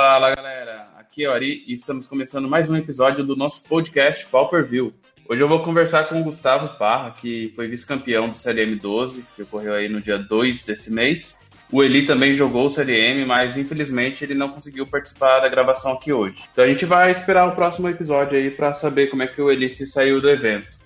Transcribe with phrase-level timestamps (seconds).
[0.00, 4.24] Fala galera, aqui é o Ari e estamos começando mais um episódio do nosso podcast
[4.26, 4.94] Pauper View.
[5.28, 9.42] Hoje eu vou conversar com o Gustavo Parra, que foi vice-campeão do CLM 12, que
[9.42, 11.34] ocorreu aí no dia 2 desse mês.
[11.72, 16.12] O Eli também jogou o CLM, mas infelizmente ele não conseguiu participar da gravação aqui
[16.12, 16.44] hoje.
[16.52, 19.50] Então a gente vai esperar o próximo episódio aí para saber como é que o
[19.50, 20.77] Eli se saiu do evento.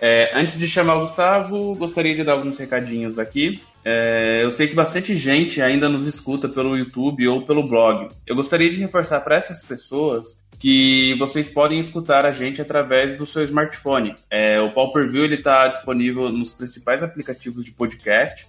[0.00, 3.60] É, antes de chamar o Gustavo, gostaria de dar alguns recadinhos aqui.
[3.84, 8.08] É, eu sei que bastante gente ainda nos escuta pelo YouTube ou pelo blog.
[8.26, 13.26] Eu gostaria de reforçar para essas pessoas que vocês podem escutar a gente através do
[13.26, 14.14] seu smartphone.
[14.30, 18.46] É, o Pauper View está disponível nos principais aplicativos de podcast.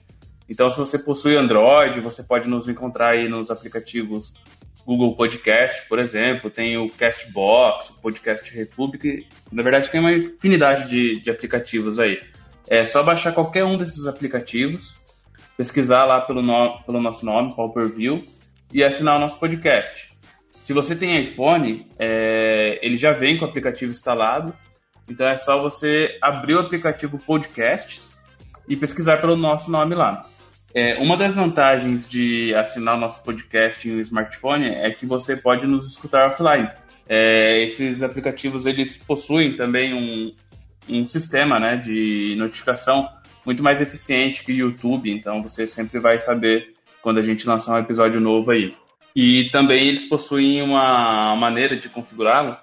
[0.50, 4.34] Então, se você possui Android, você pode nos encontrar aí nos aplicativos
[4.90, 9.28] Google Podcast, por exemplo, tem o Castbox, o Podcast Republic.
[9.52, 12.20] Na verdade, tem uma infinidade de, de aplicativos aí.
[12.68, 14.98] É só baixar qualquer um desses aplicativos,
[15.56, 17.54] pesquisar lá pelo, no, pelo nosso nome,
[17.96, 18.24] View,
[18.74, 20.12] e assinar o nosso podcast.
[20.64, 24.56] Se você tem iPhone, é, ele já vem com o aplicativo instalado,
[25.08, 28.18] então é só você abrir o aplicativo Podcasts
[28.68, 30.26] e pesquisar pelo nosso nome lá.
[30.74, 35.36] É, uma das vantagens de assinar o nosso podcast em um smartphone é que você
[35.36, 36.70] pode nos escutar offline.
[37.08, 40.32] É, esses aplicativos eles possuem também um,
[40.88, 43.10] um sistema né, de notificação
[43.46, 47.74] muito mais eficiente que o YouTube, então você sempre vai saber quando a gente lançar
[47.74, 48.76] um episódio novo aí.
[49.16, 52.56] E também eles possuem uma maneira de configurá-lo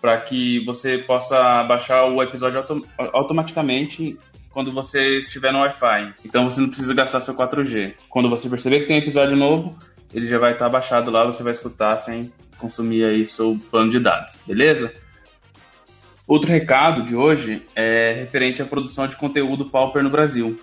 [0.00, 4.18] para que você possa baixar o episódio autom automaticamente
[4.54, 6.14] quando você estiver no Wi-Fi.
[6.24, 7.94] Então você não precisa gastar seu 4G.
[8.08, 9.76] Quando você perceber que tem um episódio novo,
[10.14, 13.98] ele já vai estar baixado lá, você vai escutar sem consumir aí seu plano de
[13.98, 14.94] dados, beleza?
[16.26, 20.58] Outro recado de hoje é referente à produção de conteúdo Pauper no Brasil.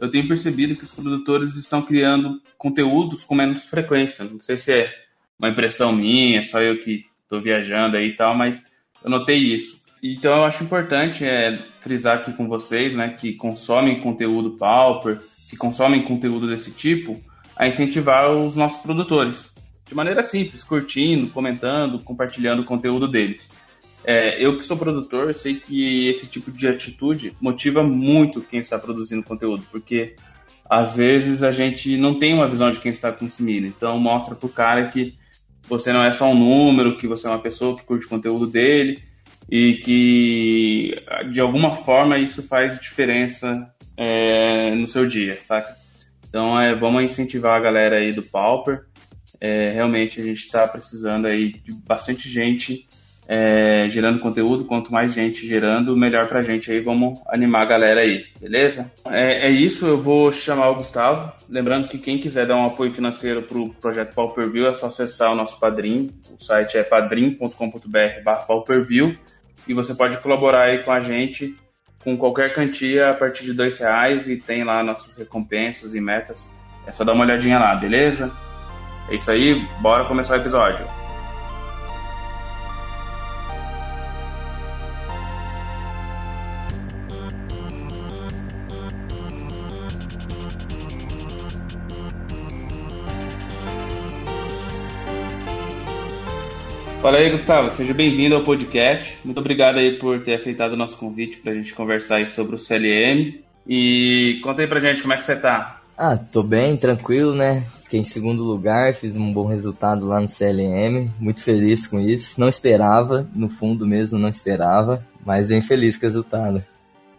[0.00, 4.24] Eu tenho percebido que os produtores estão criando conteúdos com menos frequência.
[4.24, 4.92] Não sei se é
[5.40, 8.64] uma impressão minha, só eu que estou viajando aí e tal, mas
[9.02, 9.87] eu notei isso.
[10.02, 15.56] Então eu acho importante é, frisar aqui com vocês, né, que consomem conteúdo Pauper, que
[15.56, 17.20] consomem conteúdo desse tipo,
[17.56, 19.52] a incentivar os nossos produtores.
[19.86, 23.50] De maneira simples, curtindo, comentando, compartilhando o conteúdo deles.
[24.04, 28.78] É, eu que sou produtor, sei que esse tipo de atitude motiva muito quem está
[28.78, 30.14] produzindo conteúdo, porque
[30.70, 33.66] às vezes a gente não tem uma visão de quem está consumindo.
[33.66, 35.14] Então mostra pro cara que
[35.66, 38.46] você não é só um número, que você é uma pessoa que curte o conteúdo
[38.46, 39.07] dele
[39.50, 40.94] e que
[41.30, 45.74] de alguma forma isso faz diferença é, no seu dia, saca?
[46.28, 48.82] Então é, vamos incentivar a galera aí do Pauper.
[49.40, 52.88] É, realmente a gente está precisando aí de bastante gente
[53.26, 54.64] é, gerando conteúdo.
[54.64, 56.80] Quanto mais gente gerando, melhor pra gente aí.
[56.80, 58.90] Vamos animar a galera aí, beleza?
[59.06, 61.32] É, é isso, eu vou chamar o Gustavo.
[61.48, 65.32] Lembrando que quem quiser dar um apoio financeiro pro projeto Pauper View é só acessar
[65.32, 66.10] o nosso padrim.
[66.38, 69.14] O site é padrim.com.br/pauperview
[69.68, 71.56] e você pode colaborar aí com a gente
[72.02, 76.50] com qualquer quantia a partir de dois reais e tem lá nossas recompensas e metas.
[76.86, 78.32] É só dar uma olhadinha lá, beleza?
[79.10, 80.97] É isso aí, bora começar o episódio.
[97.08, 97.70] Fala aí, Gustavo.
[97.70, 99.16] Seja bem-vindo ao podcast.
[99.24, 102.54] Muito obrigado aí por ter aceitado o nosso convite para a gente conversar aí sobre
[102.54, 103.42] o CLM.
[103.66, 105.80] E conta aí pra gente como é que você tá.
[105.96, 107.66] Ah, tô bem, tranquilo, né?
[107.82, 111.10] Fiquei em segundo lugar, fiz um bom resultado lá no CLM.
[111.18, 112.38] Muito feliz com isso.
[112.38, 116.62] Não esperava, no fundo mesmo não esperava, mas bem feliz com o resultado.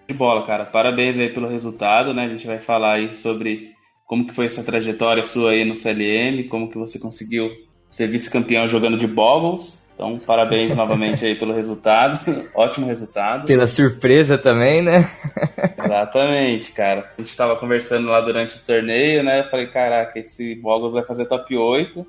[0.08, 0.66] De bola, cara.
[0.66, 2.26] Parabéns aí pelo resultado, né?
[2.26, 3.72] A gente vai falar aí sobre
[4.06, 7.50] como que foi essa trajetória sua aí no CLM, como que você conseguiu
[7.90, 9.79] ser vice-campeão jogando de Boggles.
[10.00, 12.48] Então, parabéns novamente aí pelo resultado.
[12.56, 13.46] Ótimo resultado.
[13.46, 15.12] Pela surpresa também, né?
[15.78, 17.12] Exatamente, cara.
[17.18, 19.42] A gente estava conversando lá durante o torneio, né?
[19.42, 22.08] Eu falei, caraca, esse Boggles vai fazer top 8.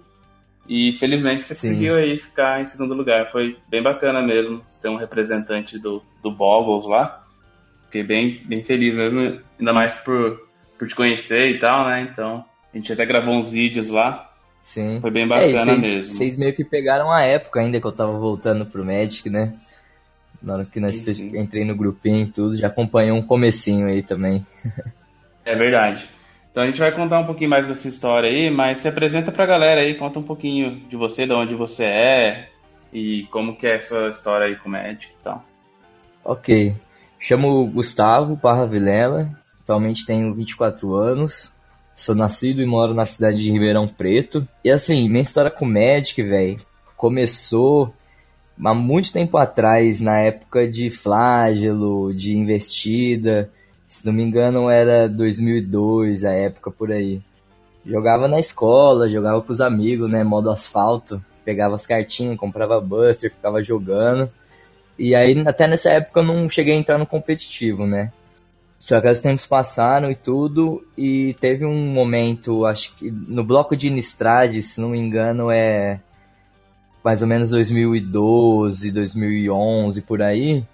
[0.69, 1.71] E felizmente você Sim.
[1.71, 3.29] conseguiu aí ficar em segundo lugar.
[3.29, 7.25] Foi bem bacana mesmo ter um representante do, do Boggles lá.
[7.87, 10.39] Fiquei bem, bem feliz mesmo, ainda mais por,
[10.79, 12.09] por te conhecer e tal, né?
[12.09, 14.30] Então, a gente até gravou uns vídeos lá.
[14.63, 15.01] Sim.
[15.01, 16.15] Foi bem bacana é, mesmo.
[16.15, 19.55] Vocês meio que pegaram a época ainda que eu tava voltando pro Magic, né?
[20.43, 24.03] Na hora que nós sim, entrei no grupinho e tudo, já acompanhou um comecinho aí
[24.03, 24.47] também.
[25.45, 26.09] é verdade.
[26.51, 29.47] Então a gente vai contar um pouquinho mais dessa história aí, mas se apresenta pra
[29.47, 32.49] galera aí, conta um pouquinho de você, de onde você é
[32.93, 35.45] e como que é essa história aí com o Magic e tal.
[36.25, 36.75] Ok.
[37.19, 39.31] Chamo Gustavo Parra Vilela,
[39.63, 41.53] atualmente tenho 24 anos,
[41.95, 44.47] Sou nascido e moro na cidade de Ribeirão Preto.
[44.65, 46.59] E assim, minha história com Magic, velho,
[46.97, 47.93] começou
[48.65, 53.51] há muito tempo atrás, na época de Flágelo, de Investida.
[53.89, 57.21] Se não me engano, era 2002, a época por aí.
[57.85, 60.23] Jogava na escola, jogava com os amigos, né?
[60.23, 61.23] Modo asfalto.
[61.45, 64.31] Pegava as cartinhas, comprava Buster, ficava jogando.
[64.99, 68.13] E aí, até nessa época, eu não cheguei a entrar no competitivo, né?
[68.81, 73.77] Só que os tempos passaram e tudo, e teve um momento, acho que no bloco
[73.77, 76.01] de Nistrade, se não me engano, é
[77.05, 80.65] mais ou menos 2012, 2011, por aí,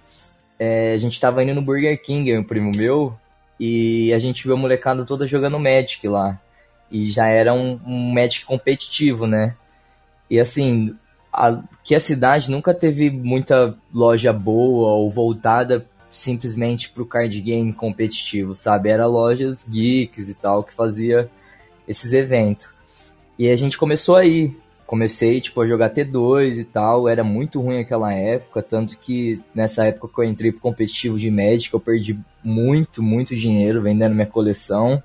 [0.59, 3.13] é, a gente tava indo no Burger King, um primo meu,
[3.59, 6.41] e a gente viu a molecada toda jogando Magic lá.
[6.91, 9.57] E já era um, um Magic competitivo, né?
[10.31, 10.97] E assim,
[11.33, 15.85] a, que a cidade nunca teve muita loja boa ou voltada
[16.17, 18.89] simplesmente pro card game competitivo, sabe?
[18.89, 21.31] Era lojas geeks e tal que fazia
[21.87, 22.69] esses eventos.
[23.39, 24.55] E a gente começou aí.
[24.87, 27.09] Comecei, tipo, a jogar T2 e tal.
[27.09, 31.31] Era muito ruim aquela época, tanto que nessa época que eu entrei pro competitivo de
[31.31, 35.03] Magic, eu perdi muito, muito dinheiro vendendo minha coleção.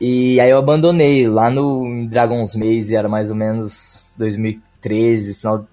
[0.00, 1.28] E aí eu abandonei.
[1.28, 5.66] Lá no Dragon's Maze era mais ou menos 2013, final,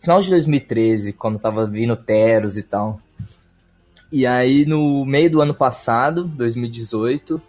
[0.00, 3.00] final de 2013, quando tava vindo Teros e tal.
[4.10, 7.40] E aí, no meio do ano passado, 2018,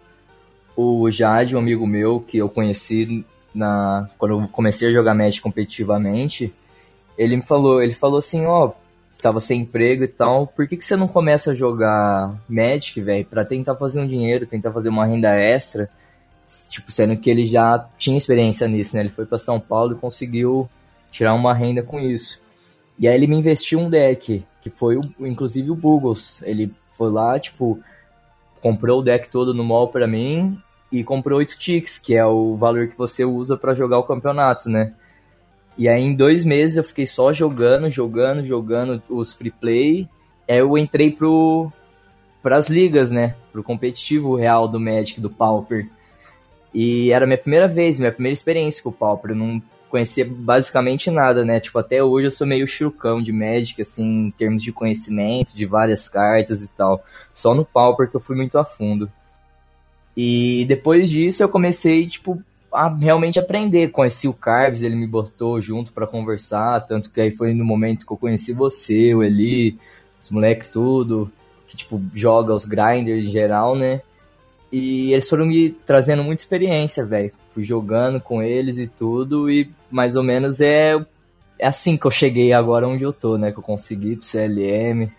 [0.76, 3.24] o Jade, um amigo meu que eu conheci
[3.54, 6.52] na quando eu comecei a jogar Magic competitivamente,
[7.16, 8.72] ele me falou, ele falou assim, ó, oh,
[9.20, 13.24] tava sem emprego e tal, por que, que você não começa a jogar Magic, velho,
[13.24, 15.88] para tentar fazer um dinheiro, tentar fazer uma renda extra?
[16.70, 19.02] Tipo, sendo que ele já tinha experiência nisso, né?
[19.02, 20.68] Ele foi para São Paulo e conseguiu
[21.10, 22.40] tirar uma renda com isso.
[22.98, 26.42] E aí ele me investiu um deck que foi o, inclusive o Bugles.
[26.42, 27.78] Ele foi lá, tipo,
[28.60, 30.58] comprou o deck todo no mall para mim
[30.90, 34.68] e comprou 8 ticks, que é o valor que você usa para jogar o campeonato,
[34.70, 34.94] né?
[35.76, 40.08] E aí em dois meses eu fiquei só jogando, jogando, jogando os free play.
[40.48, 41.70] Aí eu entrei pro
[42.42, 43.36] pras ligas, né?
[43.52, 45.88] Pro competitivo real do Magic, do Pauper.
[46.74, 49.30] E era minha primeira vez, minha primeira experiência com o Pauper.
[49.30, 51.60] Eu não conhecia basicamente nada, né?
[51.60, 55.66] Tipo, até hoje eu sou meio churucão de Magic, assim, em termos de conhecimento, de
[55.66, 57.04] várias cartas e tal.
[57.34, 59.10] Só no Pauper que eu fui muito a fundo.
[60.16, 62.42] E depois disso eu comecei, tipo,
[62.72, 63.88] a realmente aprender.
[63.90, 68.06] Conheci o Carves, ele me botou junto para conversar, tanto que aí foi no momento
[68.06, 69.78] que eu conheci você, o Eli,
[70.20, 71.30] os moleques tudo,
[71.66, 74.02] que, tipo, joga os grinders em geral, né?
[74.70, 77.32] E eles foram me trazendo muita experiência, velho.
[77.58, 80.94] Fui jogando com eles e tudo, e mais ou menos é,
[81.58, 83.50] é assim que eu cheguei agora onde eu tô, né?
[83.50, 85.10] Que eu consegui pro CLM,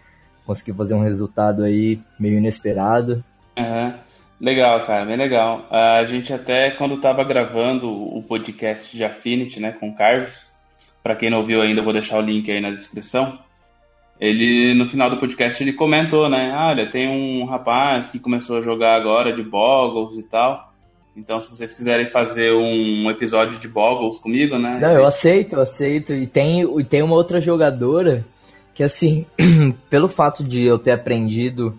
[0.46, 3.22] consegui fazer um resultado aí meio inesperado.
[3.58, 3.94] Uhum.
[4.40, 5.68] Legal, cara, bem legal.
[5.70, 10.48] A gente até, quando tava gravando o podcast de Affinity, né, com o Carlos,
[11.04, 13.38] para quem não ouviu ainda, eu vou deixar o link aí na descrição
[14.20, 16.54] ele no final do podcast ele comentou, né?
[16.54, 20.69] Olha, tem um rapaz que começou a jogar agora de Boggles e tal.
[21.20, 24.72] Então, se vocês quiserem fazer um episódio de Boggles comigo, né?
[24.80, 26.14] Não, eu aceito, eu aceito.
[26.14, 28.26] E tem, e tem uma outra jogadora
[28.74, 29.26] que, assim,
[29.90, 31.78] pelo fato de eu ter aprendido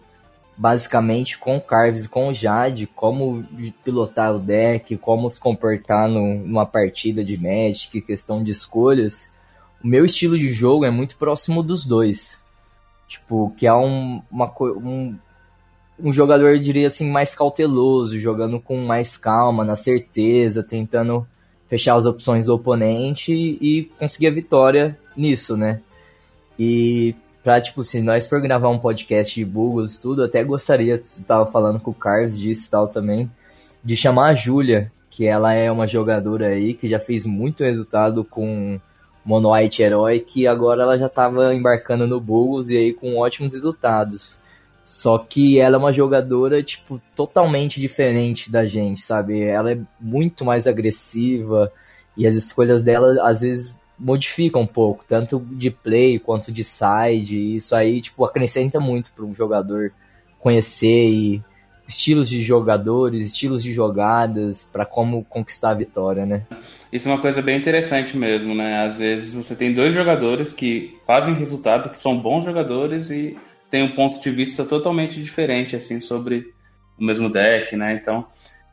[0.57, 3.43] basicamente com o Carves e com o Jade como
[3.83, 9.31] pilotar o deck, como se comportar no, numa partida de Magic, questão de escolhas
[9.83, 12.43] o meu estilo de jogo é muito próximo dos dois.
[13.09, 15.19] Tipo, que é um, uma, um,
[16.03, 21.27] um jogador, eu diria assim, mais cauteloso, jogando com mais calma, na certeza, tentando
[21.69, 25.81] fechar as opções do oponente e, conseguir a vitória nisso, né?
[26.59, 30.99] E pra, tipo, se nós for gravar um podcast de bugs e tudo, até gostaria,
[30.99, 33.31] tu tava falando com o Carlos disso e tal também,
[33.83, 38.25] de chamar a Júlia, que ela é uma jogadora aí que já fez muito resultado
[38.25, 38.81] com
[39.25, 43.53] Mono White Herói, que agora ela já estava embarcando no Bulls e aí com ótimos
[43.53, 44.40] resultados.
[44.91, 49.41] Só que ela é uma jogadora, tipo, totalmente diferente da gente, sabe?
[49.41, 51.73] Ela é muito mais agressiva
[52.17, 57.37] e as escolhas dela às vezes modificam um pouco, tanto de play quanto de side.
[57.37, 59.93] E isso aí, tipo, acrescenta muito para um jogador
[60.41, 61.43] conhecer e
[61.87, 66.43] estilos de jogadores, estilos de jogadas, para como conquistar a vitória, né?
[66.93, 68.85] Isso é uma coisa bem interessante mesmo, né?
[68.85, 73.39] Às vezes você tem dois jogadores que fazem resultado, que são bons jogadores e
[73.71, 76.53] tem um ponto de vista totalmente diferente, assim, sobre
[76.99, 77.95] o mesmo deck, né?
[77.95, 78.27] Então.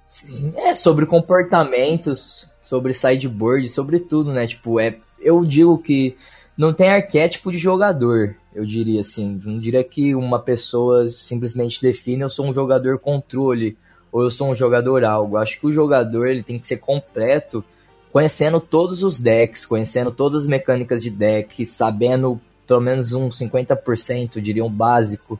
[0.09, 4.47] Sim, é sobre comportamentos, sobre sideboard, sobre tudo, né?
[4.47, 6.17] Tipo, é, eu digo que
[6.57, 9.39] não tem arquétipo de jogador, eu diria assim.
[9.45, 13.77] Não diria que uma pessoa simplesmente define eu sou um jogador controle
[14.11, 15.37] ou eu sou um jogador algo.
[15.37, 17.63] Acho que o jogador ele tem que ser completo,
[18.11, 24.41] conhecendo todos os decks, conhecendo todas as mecânicas de deck, sabendo pelo menos um 50%,
[24.41, 25.39] diria um básico,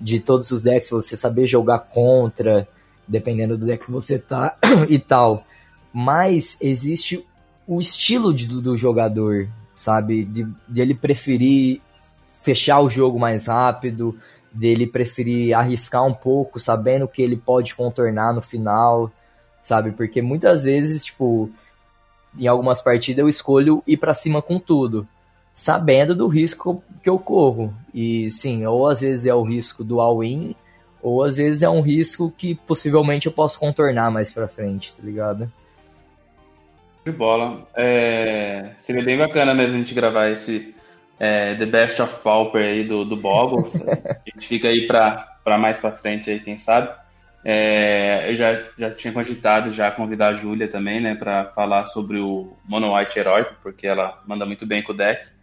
[0.00, 2.68] de todos os decks, você saber jogar contra,
[3.06, 4.56] dependendo do deck que você tá
[4.88, 5.44] e tal.
[5.92, 7.24] Mas existe
[7.66, 10.24] o estilo de, do jogador, sabe?
[10.24, 11.80] De, de ele preferir
[12.42, 14.18] fechar o jogo mais rápido,
[14.52, 19.10] dele preferir arriscar um pouco, sabendo que ele pode contornar no final,
[19.60, 19.92] sabe?
[19.92, 21.50] Porque muitas vezes, tipo,
[22.38, 25.08] em algumas partidas eu escolho ir para cima com tudo,
[25.54, 27.72] sabendo do risco que eu corro.
[27.94, 30.56] E sim, ou às vezes é o risco do all-in,
[31.00, 35.02] ou às vezes é um risco que possivelmente eu posso contornar mais pra frente, tá
[35.02, 35.50] ligado?
[37.06, 37.66] De bola.
[37.76, 38.72] É...
[38.80, 40.74] Seria bem bacana mesmo a gente gravar esse
[41.20, 43.74] é, The Best of Pauper aí do, do Boggles.
[43.86, 46.90] a gente fica aí pra, pra mais pra frente aí, quem sabe.
[47.44, 52.18] É, eu já, já tinha cogitado já convidar a Júlia também, né, para falar sobre
[52.18, 55.33] o Mono White Heróico, porque ela manda muito bem com o deck.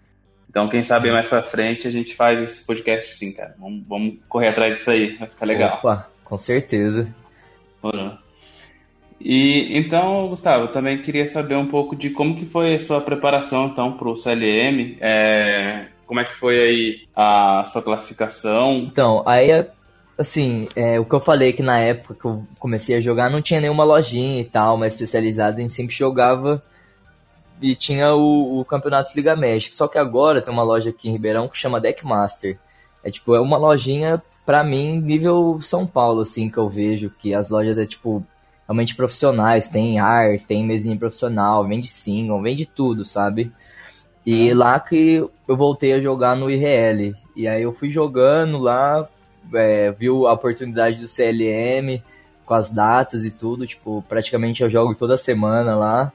[0.51, 3.55] Então, quem sabe mais pra frente a gente faz esse podcast sim, cara.
[3.57, 5.77] Vamos, vamos correr atrás disso aí, vai ficar legal.
[5.77, 7.07] Opa, com certeza.
[9.17, 12.99] E então, Gustavo, eu também queria saber um pouco de como que foi a sua
[12.99, 14.97] preparação então para o CLM.
[14.99, 18.73] É, como é que foi aí a sua classificação?
[18.73, 19.65] Então, aí
[20.17, 23.41] assim, é, o que eu falei que na época que eu comecei a jogar não
[23.41, 26.61] tinha nenhuma lojinha e tal, mais especializada, a gente sempre jogava
[27.61, 29.75] e tinha o, o campeonato Liga México.
[29.75, 32.57] Só que agora tem uma loja aqui em Ribeirão que chama Deckmaster.
[33.03, 37.33] É tipo, é uma lojinha pra mim nível São Paulo, assim, que eu vejo, que
[37.33, 38.25] as lojas é tipo
[38.67, 43.51] realmente profissionais, tem arte, tem mesinha profissional, vende single, vende tudo, sabe?
[44.25, 44.53] E é.
[44.53, 47.15] lá que eu voltei a jogar no IRL.
[47.35, 49.07] E aí eu fui jogando lá,
[49.53, 52.01] é, viu a oportunidade do CLM
[52.45, 56.11] com as datas e tudo, tipo, praticamente eu jogo toda semana lá.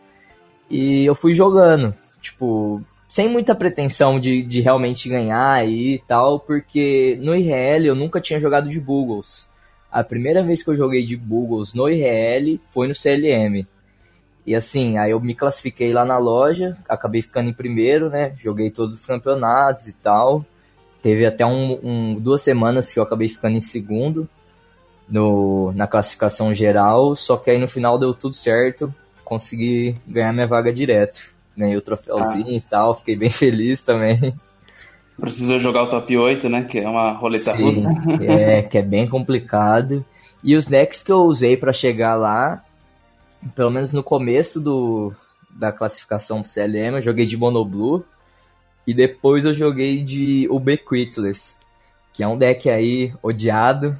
[0.68, 7.18] E eu fui jogando, tipo, sem muita pretensão de, de realmente ganhar e tal, porque
[7.20, 9.48] no IRL eu nunca tinha jogado de Buggles.
[9.90, 13.66] A primeira vez que eu joguei de Buggles no IRL foi no CLM.
[14.44, 18.32] E assim, aí eu me classifiquei lá na loja, acabei ficando em primeiro, né?
[18.36, 20.44] Joguei todos os campeonatos e tal.
[21.02, 24.28] Teve até um, um, duas semanas que eu acabei ficando em segundo
[25.08, 28.92] no, na classificação geral, só que aí no final deu tudo certo,
[29.26, 31.34] consegui ganhar minha vaga direto.
[31.56, 32.52] Ganhei o troféuzinho ah.
[32.52, 34.32] e tal, fiquei bem feliz também.
[35.20, 36.64] Precisou jogar o top 8, né?
[36.64, 38.22] Que é uma roleta Sim, russa.
[38.22, 40.04] É, que é bem complicado.
[40.44, 42.62] E os decks que eu usei para chegar lá,
[43.54, 45.12] pelo menos no começo do,
[45.50, 48.04] da classificação pro CLM, eu joguei de Monoblue.
[48.86, 51.56] E depois eu joguei de UB Critless,
[52.12, 53.98] que é um deck aí odiado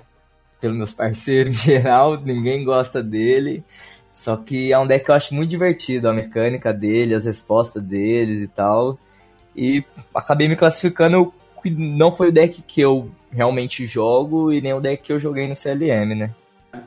[0.61, 3.65] pelos meus parceiros em geral, ninguém gosta dele.
[4.17, 7.83] Só que é um deck que eu acho muito divertido, a mecânica dele, as respostas
[7.83, 8.99] deles e tal.
[9.55, 11.33] E acabei me classificando
[11.63, 15.19] que não foi o deck que eu realmente jogo e nem o deck que eu
[15.21, 16.31] joguei no CLM, né?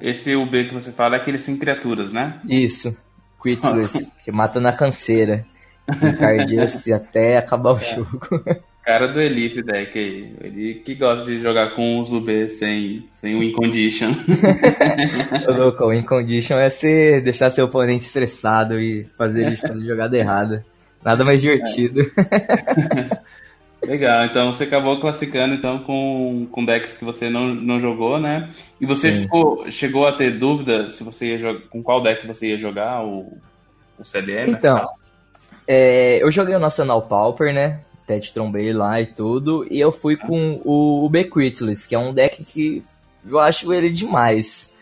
[0.01, 2.41] Esse UB que você fala é aquele sem criaturas, né?
[2.49, 2.97] Isso.
[3.39, 5.45] Critless, que mata na canseira.
[5.87, 7.95] Encardia-se até acabar o é.
[7.95, 8.19] jogo.
[8.83, 10.33] Cara do Eli esse deck aí.
[10.41, 14.11] Ele que gosta de jogar com os UB sem, sem o Incondition.
[15.47, 20.65] Louco, o Incondition é ser, deixar seu oponente estressado e fazer ele fazer jogada errada.
[21.03, 22.01] Nada mais divertido.
[23.81, 28.49] Legal, então você acabou classificando então com, com decks que você não, não jogou, né?
[28.79, 32.49] E você ficou, chegou a ter dúvida se você ia jogar, com qual deck você
[32.49, 33.37] ia jogar o,
[33.97, 34.51] o CDM?
[34.51, 34.85] Então,
[35.65, 37.79] é, eu joguei o Nacional Pauper, né?
[38.09, 41.99] Até te trombei lá e tudo, e eu fui com o, o Bequitless, que é
[41.99, 42.83] um deck que
[43.23, 44.73] eu acho ele demais.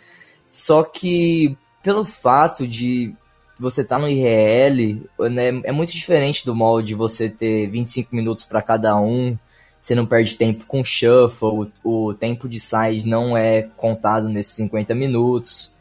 [0.50, 3.14] Só que pelo fato de
[3.60, 8.62] você tá no IRL, né, é muito diferente do molde você ter 25 minutos para
[8.62, 9.38] cada um,
[9.82, 14.54] você não perde tempo com shuffle, o, o tempo de side não é contado nesses
[14.54, 15.74] 50 minutos.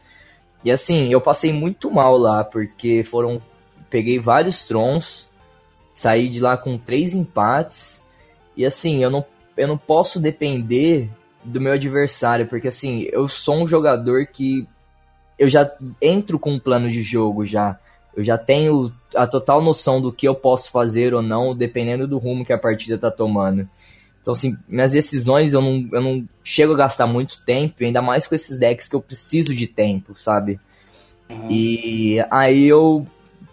[0.64, 3.40] E assim, eu passei muito mal lá, porque foram.
[3.88, 5.28] Peguei vários trons,
[5.96, 8.02] saí de lá com três empates.
[8.56, 9.24] E assim, eu não,
[9.56, 11.10] eu não posso depender
[11.42, 14.68] do meu adversário, porque assim, eu sou um jogador que
[15.38, 17.78] eu já entro com um plano de jogo já.
[18.14, 22.18] Eu já tenho a total noção do que eu posso fazer ou não, dependendo do
[22.18, 23.68] rumo que a partida tá tomando.
[24.20, 28.26] Então, assim, minhas decisões eu não, eu não chego a gastar muito tempo, ainda mais
[28.26, 30.58] com esses decks que eu preciso de tempo, sabe?
[31.28, 31.50] Uhum.
[31.50, 33.06] E aí eu,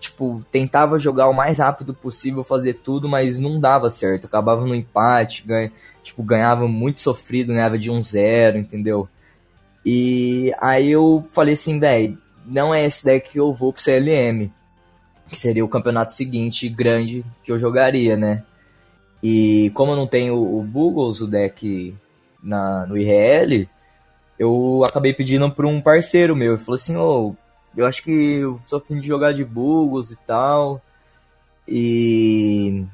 [0.03, 4.27] tipo, tentava jogar o mais rápido possível, fazer tudo, mas não dava certo.
[4.27, 5.71] acabava no empate, ganha,
[6.03, 9.07] tipo, ganhava muito sofrido, ganhava de 1-0, um entendeu?
[9.85, 14.51] E aí eu falei assim, velho, não é esse deck que eu vou pro CLM.
[15.29, 18.43] Que seria o campeonato seguinte grande que eu jogaria, né?
[19.21, 21.95] E como eu não tenho o Bugles, o deck
[22.43, 23.69] na, no IRL,
[24.37, 26.53] eu acabei pedindo pra um parceiro meu.
[26.53, 27.35] Ele falou assim, ô, oh,
[27.75, 30.81] eu acho que eu tô afim de jogar de Bugles e tal.
[31.67, 32.85] E.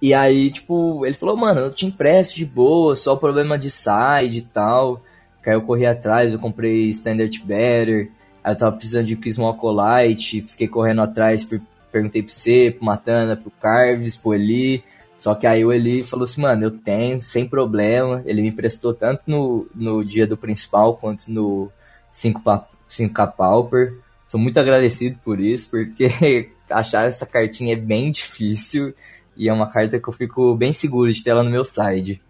[0.00, 4.38] E aí, tipo, ele falou, mano, eu te empresto de boa, só problema de side
[4.38, 5.02] e tal.
[5.42, 8.10] Que aí eu corri atrás, eu comprei Standard Better.
[8.44, 11.48] Aí eu tava precisando de Acolyte, fiquei correndo atrás,
[11.90, 14.84] perguntei pro você, pro Matana, pro Carves, pro Eli.
[15.18, 18.22] Só que aí o Eli falou assim, mano, eu tenho, sem problema.
[18.26, 21.70] Ele me emprestou tanto no, no dia do principal quanto no
[22.12, 23.94] 5K Pauper.
[24.28, 28.94] Sou muito agradecido por isso, porque achar essa cartinha é bem difícil.
[29.36, 32.20] E é uma carta que eu fico bem seguro de ter ela no meu side.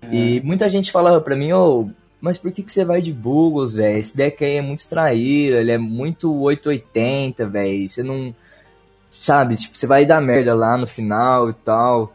[0.00, 0.14] É.
[0.14, 3.12] E muita gente falava pra mim, ô, oh, mas por que, que você vai de
[3.12, 3.98] Bugles, velho?
[3.98, 7.88] Esse deck aí é muito traíra, ele é muito 880, velho.
[7.88, 8.34] Você não
[9.10, 9.56] sabe?
[9.56, 12.14] Tipo, você vai dar merda lá no final e tal.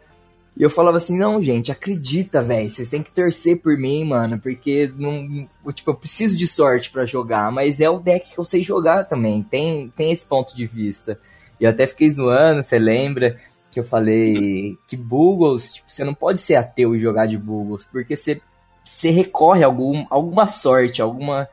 [0.60, 4.38] E eu falava assim, não, gente, acredita, velho, vocês têm que torcer por mim, mano,
[4.38, 8.44] porque não, tipo, eu preciso de sorte para jogar, mas é o deck que eu
[8.44, 11.18] sei jogar também, tem, tem esse ponto de vista.
[11.62, 13.40] E eu até fiquei zoando, você lembra
[13.72, 17.86] que eu falei que Bugles, tipo, você não pode ser ateu e jogar de Bugles,
[17.90, 18.42] porque você,
[18.84, 21.48] você recorre a algum, alguma sorte, alguma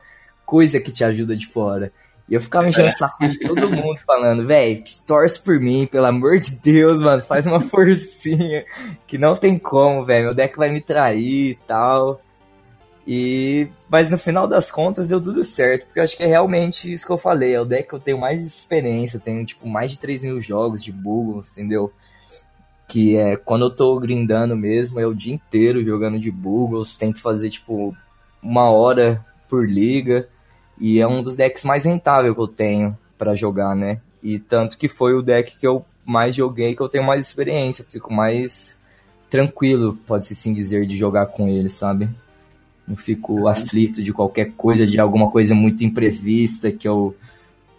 [0.45, 1.93] coisa que te ajuda de fora.
[2.29, 6.07] E eu ficava enchendo o saco de todo mundo falando, velho, torce por mim, pelo
[6.07, 8.65] amor de Deus, mano, faz uma forcinha,
[9.05, 12.21] que não tem como, velho, meu deck vai me trair e tal.
[13.07, 16.91] E mas no final das contas deu tudo certo, porque eu acho que é realmente
[16.91, 19.65] isso que eu falei, é o deck que eu tenho mais experiência, eu tenho tipo
[19.65, 21.93] mais de 3 mil jogos de Bugles, entendeu?
[22.89, 27.21] Que é quando eu tô grindando mesmo, é o dia inteiro jogando de Bugles, tento
[27.21, 27.95] fazer tipo
[28.43, 30.27] uma hora por liga.
[30.79, 33.99] E é um dos decks mais rentáveis que eu tenho para jogar, né?
[34.21, 37.85] E tanto que foi o deck que eu mais joguei, que eu tenho mais experiência,
[37.87, 38.79] fico mais
[39.29, 42.09] tranquilo, pode-se sim dizer, de jogar com ele, sabe?
[42.87, 43.47] Não fico uhum.
[43.47, 47.15] aflito de qualquer coisa, de alguma coisa muito imprevista que eu,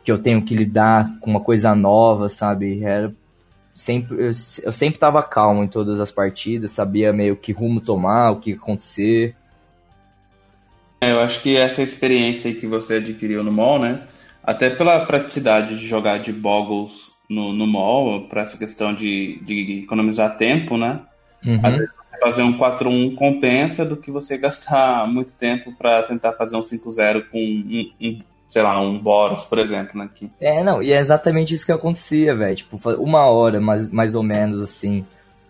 [0.05, 2.83] que eu tenho que lidar com uma coisa nova, sabe?
[2.83, 3.15] Era
[3.75, 4.33] sempre, eu,
[4.63, 8.53] eu sempre tava calmo em todas as partidas, sabia meio que rumo tomar, o que
[8.53, 9.35] acontecer.
[11.01, 14.03] É, eu acho que essa experiência que você adquiriu no mall, né?
[14.43, 19.83] Até pela praticidade de jogar de boggles no, no mall, para essa questão de, de
[19.85, 21.01] economizar tempo, né?
[21.45, 21.87] Uhum.
[22.21, 27.27] Fazer um 4-1 compensa do que você gastar muito tempo para tentar fazer um 5-0
[27.31, 30.07] com um, um, sei lá, um Boros, por exemplo, né?
[30.07, 30.29] Aqui.
[30.41, 32.57] É, não, e é exatamente isso que acontecia, velho.
[32.57, 35.01] Tipo, uma hora, mais, mais ou menos, assim.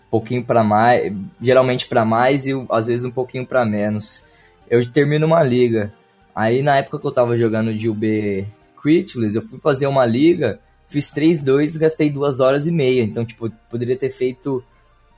[0.08, 4.24] Um pouquinho para mais, geralmente para mais e às vezes um pouquinho para menos
[4.70, 5.92] eu termino uma liga.
[6.34, 8.46] Aí na época que eu tava jogando de UB
[8.80, 13.02] Critless, eu fui fazer uma liga, fiz 3-2 gastei duas horas e meia.
[13.02, 14.62] Então, tipo, poderia ter feito,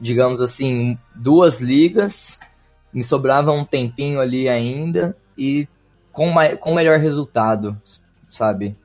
[0.01, 2.39] digamos assim, duas ligas,
[2.93, 5.69] me sobrava um tempinho ali ainda e
[6.13, 7.77] com, com melhor resultado,
[8.29, 8.77] sabe?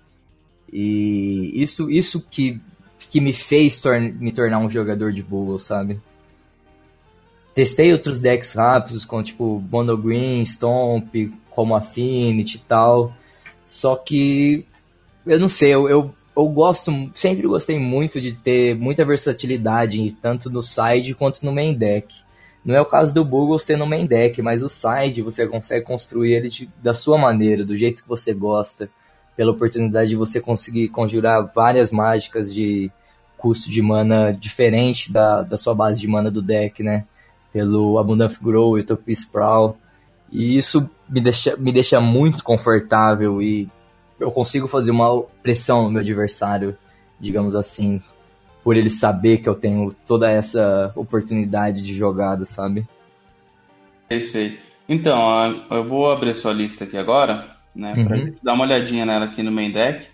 [0.72, 2.62] E isso, isso que,
[3.10, 6.00] que me fez tor me tornar um jogador de Google, sabe?
[7.56, 11.16] Testei outros decks rápidos, com tipo Mono Green, Stomp,
[11.50, 13.14] como Affinity e tal.
[13.66, 14.66] Só que
[15.26, 20.50] eu não sei, eu, eu, eu, gosto, sempre gostei muito de ter muita versatilidade, tanto
[20.50, 22.14] no side quanto no main deck.
[22.64, 25.86] Não é o caso do Google ser no main deck, mas o side você consegue
[25.86, 28.90] construir ele de, da sua maneira, do jeito que você gosta,
[29.38, 32.92] pela oportunidade de você conseguir conjurar várias mágicas de
[33.38, 37.06] custo de mana diferente da, da sua base de mana do deck, né?
[37.56, 39.78] Pelo Abundant Grow e Utopia Sprawl.
[40.30, 43.70] E isso me deixa, me deixa muito confortável e
[44.20, 46.78] eu consigo fazer uma pressão no meu adversário,
[47.18, 48.02] digamos assim,
[48.62, 52.86] por ele saber que eu tenho toda essa oportunidade de jogada, sabe?
[54.10, 54.60] Sei.
[54.90, 58.06] Então, eu vou abrir sua lista aqui agora, né, uhum.
[58.06, 60.08] pra gente dar uma olhadinha nela aqui no main deck.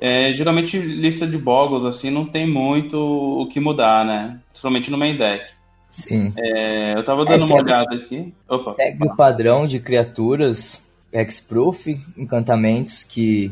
[0.00, 4.38] É, geralmente, lista de boggles, assim, não tem muito o que mudar, né?
[4.52, 5.57] Principalmente no main deck.
[5.90, 6.32] Sim.
[6.36, 8.32] É, eu tava dando é, uma olhada aqui.
[8.48, 13.50] Opa, segue o padrão de criaturas Hexproof, encantamentos que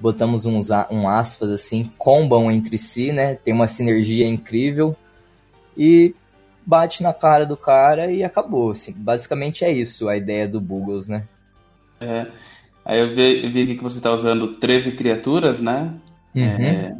[0.00, 3.36] botamos uns um aspas assim, combam entre si, né?
[3.36, 4.96] Tem uma sinergia incrível
[5.76, 6.14] e
[6.66, 8.72] bate na cara do cara e acabou.
[8.72, 8.92] Assim.
[8.96, 11.24] Basicamente é isso a ideia do Bugles, né?
[12.00, 12.26] É.
[12.84, 15.94] Aí eu vi, eu vi aqui que você tá usando 13 criaturas, né?
[16.34, 16.42] Uhum.
[16.42, 16.96] É,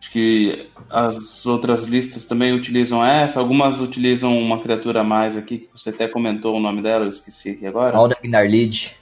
[0.00, 5.58] Acho que as outras listas também utilizam essa, algumas utilizam uma criatura a mais aqui,
[5.58, 7.96] que você até comentou o nome dela, eu esqueci aqui agora.
[7.96, 8.96] Alda Gnarlid.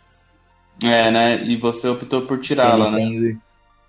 [0.82, 1.44] É, né?
[1.44, 2.98] E você optou por tirá-la, né?
[2.98, 3.40] Tem...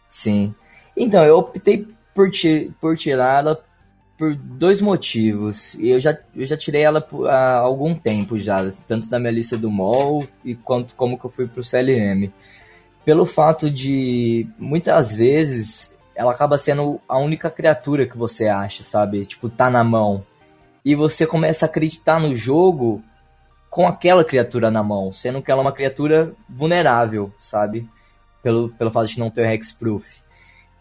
[0.09, 0.55] Sim.
[0.95, 2.71] Então, eu optei por, ti...
[2.79, 3.57] por tirá-la
[4.17, 5.75] por dois motivos.
[5.79, 9.69] Eu já, eu já tirei ela há algum tempo já, tanto da minha lista do
[9.69, 12.31] MOL e quanto como que eu fui pro CLM.
[13.05, 19.25] Pelo fato de muitas vezes ela acaba sendo a única criatura que você acha, sabe?
[19.27, 20.25] Tipo, tá na mão.
[20.83, 23.03] E você começa a acreditar no jogo
[23.69, 27.87] com aquela criatura na mão, sendo que ela é uma criatura vulnerável, sabe?
[28.41, 30.05] Pelo, pelo fato de não ter hexproof.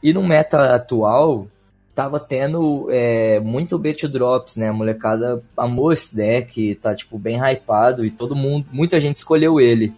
[0.03, 1.47] E no meta atual,
[1.95, 4.71] tava tendo é, muito bet drops, né?
[4.71, 9.61] A molecada amou esse deck, tá tipo bem hypado e todo mundo, muita gente escolheu
[9.61, 9.93] ele.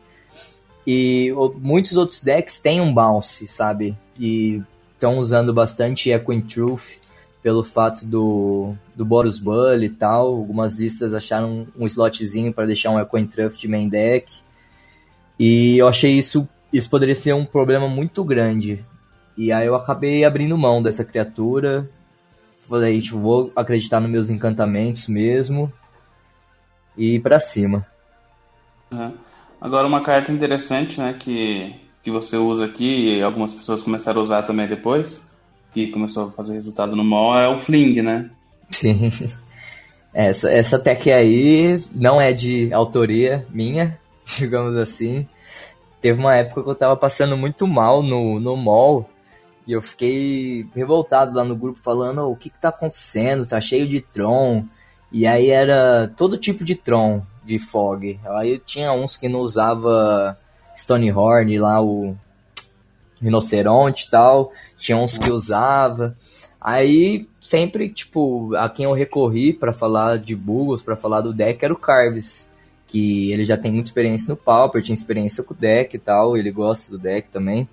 [0.84, 3.96] E muitos outros decks têm um bounce, sabe?
[4.18, 4.62] E
[4.98, 6.98] estão usando bastante Echo in Truth
[7.40, 10.26] pelo fato do, do Boros Bull e tal.
[10.26, 14.32] Algumas listas acharam um slotzinho para deixar um Echo in Truth de main deck.
[15.38, 18.84] E eu achei isso isso poderia ser um problema muito grande.
[19.36, 21.88] E aí eu acabei abrindo mão dessa criatura.
[22.68, 25.72] Falei, tipo, vou acreditar nos meus encantamentos mesmo.
[26.96, 27.86] E ir pra cima.
[28.90, 29.14] Uhum.
[29.60, 31.74] Agora uma carta interessante, né, que,
[32.08, 35.20] que você usa aqui e algumas pessoas começaram a usar também depois,
[35.74, 38.30] que começou a fazer resultado no mall, é o Fling, né?
[38.70, 39.10] Sim.
[40.14, 44.00] Essa, essa tech aí não é de autoria minha,
[44.38, 45.28] digamos assim.
[46.00, 49.08] Teve uma época que eu tava passando muito mal no, no mall
[49.66, 53.60] e eu fiquei revoltado lá no grupo falando oh, o que que tá acontecendo, tá
[53.60, 54.64] cheio de Tron.
[55.12, 58.18] E aí era todo tipo de Tron de Fog.
[58.24, 60.36] Aí tinha uns que não usava
[60.78, 62.16] Stonehorn lá, o
[63.20, 64.52] rinoceronte e tal.
[64.76, 66.16] Tinha uns que usava.
[66.60, 71.64] Aí sempre, tipo, a quem eu recorri para falar de Bugles, para falar do deck,
[71.64, 72.48] era o Carves.
[72.86, 76.36] Que ele já tem muita experiência no Pauper, tinha experiência com o deck e tal,
[76.36, 77.68] ele gosta do deck também.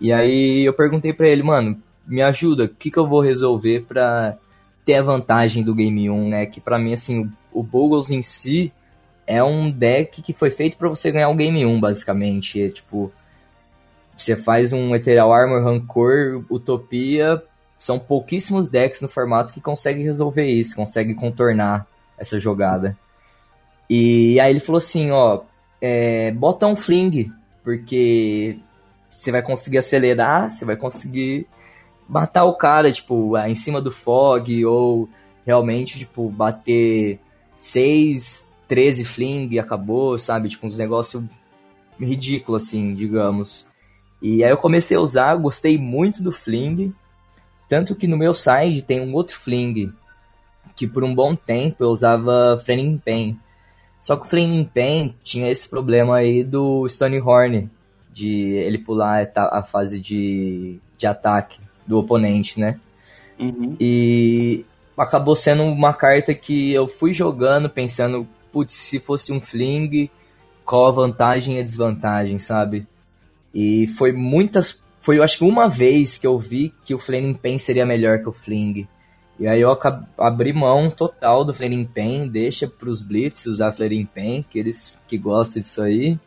[0.00, 3.84] E aí eu perguntei para ele, mano, me ajuda, o que, que eu vou resolver
[3.88, 4.36] pra
[4.84, 6.46] ter a vantagem do Game 1, né?
[6.46, 8.72] Que para mim, assim, o, o em si
[9.28, 12.62] é um deck que foi feito para você ganhar o Game 1, basicamente.
[12.62, 13.12] É, tipo,
[14.16, 17.42] você faz um Ethereal Armor, Rancor, Utopia,
[17.78, 21.86] são pouquíssimos decks no formato que conseguem resolver isso, conseguem contornar
[22.16, 22.96] essa jogada.
[23.88, 25.42] E aí ele falou assim, ó,
[25.78, 27.30] é, bota um Fling,
[27.62, 28.58] porque
[29.10, 31.46] você vai conseguir acelerar, você vai conseguir
[32.08, 35.06] matar o cara, tipo, em cima do fog, ou
[35.44, 37.20] realmente, tipo, bater
[37.54, 40.48] 6, 13 fling e acabou, sabe?
[40.48, 41.24] Tipo, uns negócios
[41.98, 43.66] ridículos, assim, digamos.
[44.20, 46.94] E aí eu comecei a usar, gostei muito do fling,
[47.68, 49.92] tanto que no meu site tem um outro fling,
[50.76, 53.38] que por um bom tempo eu usava Flaming Pain.
[54.00, 57.68] Só que o Flaming Pain tinha esse problema aí do Stonehorn,
[58.12, 62.78] de ele pular a fase de, de ataque do oponente, né?
[63.38, 63.76] Uhum.
[63.80, 64.64] E
[64.96, 70.10] acabou sendo uma carta que eu fui jogando pensando, putz, se fosse um fling,
[70.64, 72.86] qual a vantagem e a desvantagem, sabe?
[73.54, 74.80] E foi muitas.
[75.00, 78.18] Foi eu acho que uma vez que eu vi que o Flaming Pen seria melhor
[78.18, 78.86] que o Fling.
[79.40, 79.78] E aí eu
[80.18, 85.16] abri mão total do Flaming Pen, deixa pros Blitz usar Flaming Pen, que eles que
[85.16, 86.18] gostam disso aí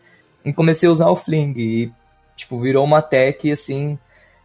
[0.44, 1.54] e comecei a usar o Fling.
[1.58, 1.92] E,
[2.36, 4.00] tipo, virou uma tech, assim,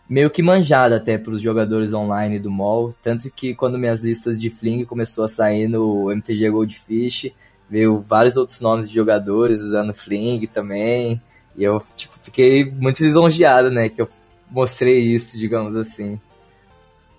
[0.08, 2.94] meio que manjada até para os jogadores online do mall.
[3.02, 7.32] Tanto que quando minhas listas de Fling começou a sair no MTG Goldfish,
[7.68, 11.20] veio vários outros nomes de jogadores usando Fling também.
[11.57, 13.88] E eu, tipo, fiquei muito lisonjeado, né?
[13.88, 14.09] Que eu
[14.50, 16.20] mostrei isso, digamos assim.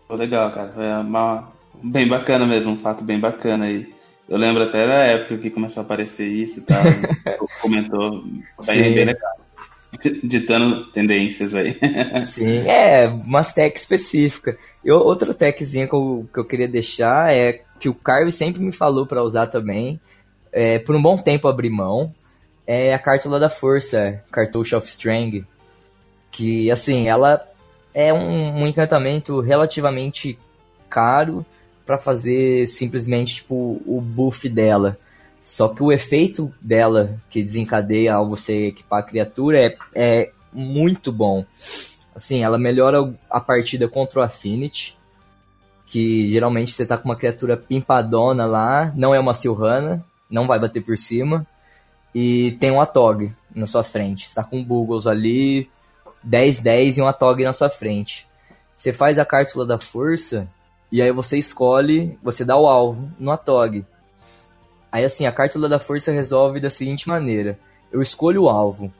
[0.08, 0.74] Pô, legal, cara.
[0.78, 1.52] É uma...
[1.84, 3.94] bem bacana mesmo, um fato bem bacana aí.
[4.30, 6.84] Eu lembro até da época que começou a aparecer isso e tal.
[7.62, 8.24] comentou
[8.66, 9.32] bem, bem legal.
[10.24, 11.78] Ditando tendências aí.
[12.28, 14.58] Sim, é, umas tech específica.
[14.84, 18.72] E outra techzinha que eu, que eu queria deixar é que o Carve sempre me
[18.72, 20.00] falou para usar também.
[20.52, 22.14] É, por um bom tempo abrir mão.
[22.66, 25.46] É a Cártula da Força, Cartouche of Strength.
[26.32, 27.48] Que, assim, ela
[27.94, 30.38] é um, um encantamento relativamente
[30.90, 31.46] caro
[31.86, 34.98] para fazer simplesmente tipo o buff dela.
[35.42, 41.12] Só que o efeito dela que desencadeia ao você equipar a criatura é, é muito
[41.12, 41.46] bom.
[42.14, 44.98] Assim, ela melhora a partida contra o Affinity,
[45.86, 50.60] que geralmente você tá com uma criatura pimpadona lá, não é uma Silhana, não vai
[50.60, 51.46] bater por cima,
[52.14, 54.28] e tem um Atog na sua frente.
[54.28, 55.70] Você tá com Bugles ali,
[56.28, 58.28] 10-10 e um Atog na sua frente.
[58.76, 60.48] você faz a cártula da força
[60.92, 63.86] e aí você escolhe, você dá o alvo no Atog.
[64.92, 67.60] Aí assim, a cártula da força resolve da seguinte maneira:
[67.92, 68.92] eu escolho o alvo.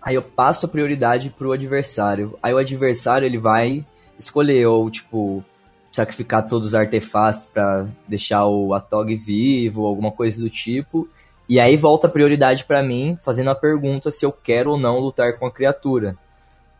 [0.00, 2.36] Aí eu passo a prioridade pro adversário.
[2.42, 3.86] Aí o adversário ele vai
[4.18, 5.44] escolher ou tipo
[5.92, 11.06] sacrificar todos os artefatos para deixar o Atog vivo, alguma coisa do tipo.
[11.48, 14.98] E aí volta a prioridade para mim, fazendo a pergunta se eu quero ou não
[14.98, 16.16] lutar com a criatura.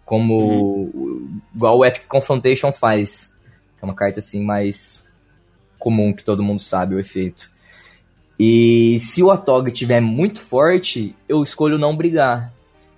[0.05, 1.41] Como uhum.
[1.55, 3.33] igual o Epic Confrontation faz.
[3.77, 5.11] Que é uma carta assim mais
[5.79, 7.51] comum, que todo mundo sabe o efeito.
[8.39, 12.53] E se o Atog tiver muito forte, eu escolho não brigar.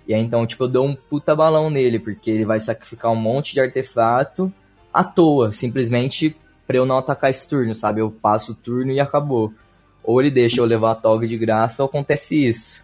[0.07, 3.15] E aí então, tipo, eu dou um puta balão nele, porque ele vai sacrificar um
[3.15, 4.51] monte de artefato
[4.95, 6.33] à toa, simplesmente
[6.65, 7.99] pra eu não atacar esse turno, sabe?
[7.99, 9.53] Eu passo o turno e acabou.
[10.01, 12.81] Ou ele deixa eu levar a Tog de graça, ou acontece isso.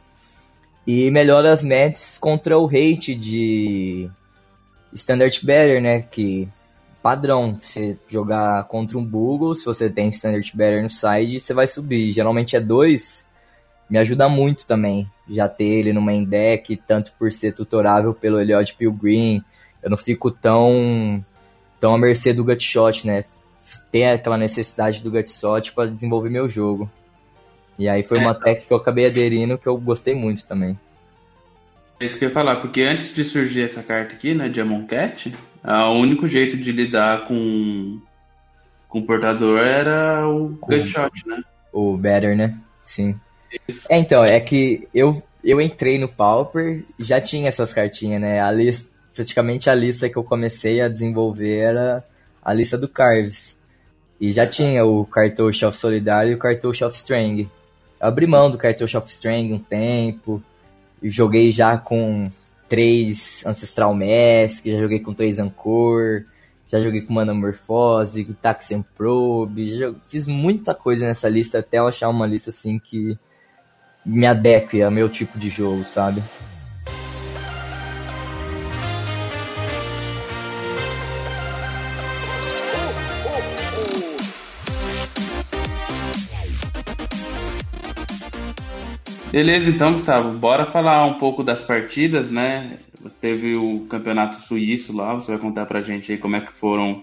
[0.85, 4.09] E melhora as matches contra o hate de
[4.93, 6.01] Standard Better, né?
[6.01, 6.49] Que
[7.01, 11.67] padrão, você jogar contra um Google, se você tem Standard Better no side, você vai
[11.67, 12.11] subir.
[12.11, 13.25] Geralmente é dois,
[13.89, 15.07] me ajuda muito também.
[15.29, 19.41] Já ter ele no main deck, tanto por ser tutorável pelo Eliot Pilgrim,
[19.81, 21.23] eu não fico tão
[21.81, 23.25] tão à mercê do Gutshot, né?
[23.91, 26.89] Tem aquela necessidade do Gutshot para desenvolver meu jogo.
[27.77, 30.79] E aí foi é, uma técnica que eu acabei aderindo que eu gostei muito também.
[31.99, 34.85] É isso que eu ia falar, porque antes de surgir essa carta aqui, né, Diamond
[34.85, 37.99] Cat, o único jeito de lidar com,
[38.87, 41.41] com o portador era o Gutshot, né?
[41.73, 42.57] O Better, né?
[42.85, 43.19] Sim.
[43.67, 43.87] Isso.
[43.89, 48.39] É, então, é que eu, eu entrei no Pauper já tinha essas cartinhas, né?
[48.39, 52.03] A lista, praticamente a lista que eu comecei a desenvolver era
[52.43, 53.59] a lista do Carves.
[54.19, 57.49] E já tinha o Cartouche of Solidário e o Cartouche of Strang.
[57.99, 60.41] Eu abri mão do Cartouche of Strang um tempo.
[61.01, 62.29] Joguei já com
[62.69, 66.23] três Ancestral Mask, já joguei com três Ancor,
[66.67, 71.87] já joguei com Manamorphose, com Taxian Probe, já fiz muita coisa nessa lista até eu
[71.87, 73.17] achar uma lista assim que
[74.05, 76.23] me adeque ao meu tipo de jogo, sabe?
[89.31, 92.77] Beleza, então, Gustavo, bora falar um pouco das partidas, né?
[93.21, 97.01] Teve o campeonato suíço lá, você vai contar pra gente aí como é que foram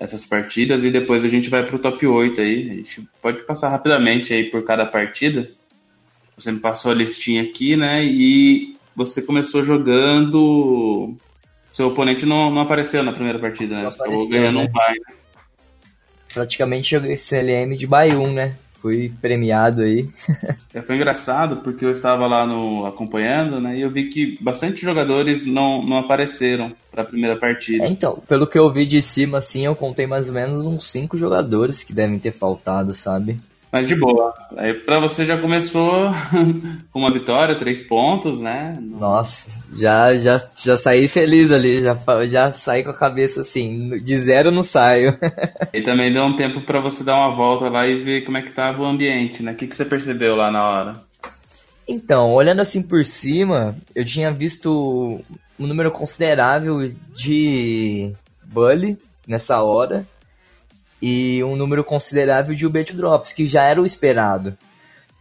[0.00, 2.70] essas partidas e depois a gente vai pro top 8 aí.
[2.70, 5.50] A gente pode passar rapidamente aí por cada partida.
[6.36, 8.02] Você me passou a listinha aqui, né?
[8.02, 11.14] E você começou jogando.
[11.70, 13.84] Seu oponente não, não apareceu na primeira partida, né?
[13.84, 14.64] Você acabou ganhando né?
[14.64, 15.14] um bye, né?
[16.32, 18.56] Praticamente joguei CLM de Bayum, né?
[18.80, 20.08] Fui premiado aí.
[20.72, 23.76] é, foi engraçado porque eu estava lá no acompanhando, né?
[23.76, 27.84] E eu vi que bastante jogadores não, não apareceram para a primeira partida.
[27.84, 30.90] É, então, pelo que eu vi de cima, assim, eu contei mais ou menos uns
[30.90, 33.38] cinco jogadores que devem ter faltado, sabe?
[33.70, 34.32] Mas de boa.
[34.56, 35.90] Aí pra você já começou
[36.90, 38.76] com uma vitória, três pontos, né?
[38.80, 44.18] Nossa, já, já, já saí feliz ali, já, já saí com a cabeça assim, de
[44.18, 45.18] zero não saio.
[45.72, 48.42] e também deu um tempo para você dar uma volta lá e ver como é
[48.42, 49.52] que tava o ambiente, né?
[49.52, 50.92] O que, que você percebeu lá na hora?
[51.86, 55.22] Então, olhando assim por cima, eu tinha visto
[55.58, 58.12] um número considerável de
[58.44, 60.06] bully nessa hora
[61.00, 64.56] e um número considerável de UB drops, que já era o esperado.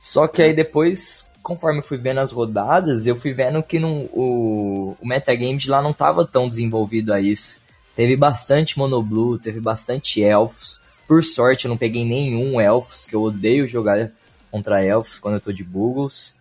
[0.02, 4.10] Só que aí depois, conforme eu fui vendo as rodadas, eu fui vendo que não,
[4.14, 7.58] o, o metagame de lá não estava tão desenvolvido a isso.
[7.96, 10.80] Teve bastante monoblue, teve bastante elfos.
[11.08, 14.12] Por sorte eu não peguei nenhum elfos, que eu odeio jogar
[14.52, 16.36] contra elfos quando eu tô de Bugles.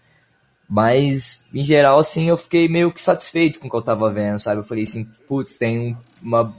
[0.69, 4.41] Mas, em geral, assim, eu fiquei meio que satisfeito com o que eu tava vendo,
[4.41, 4.61] sabe?
[4.61, 6.53] Eu falei assim, putz, tem uma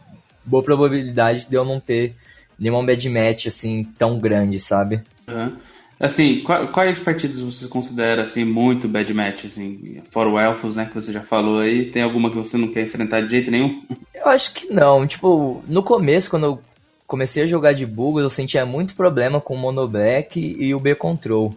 [0.46, 2.16] boa probabilidade de eu não ter
[2.60, 5.02] nenhuma bad match assim tão grande, sabe?
[5.28, 5.54] Uhum.
[6.00, 10.94] Assim, quais partidas você considera assim muito bad match assim, fora o Elfos, né, que
[10.94, 13.84] você já falou aí, tem alguma que você não quer enfrentar de jeito nenhum?
[14.14, 16.62] Eu acho que não, tipo, no começo quando eu
[17.08, 20.80] comecei a jogar de bugs, eu sentia muito problema com o Mono Black e o
[20.80, 21.56] B Control.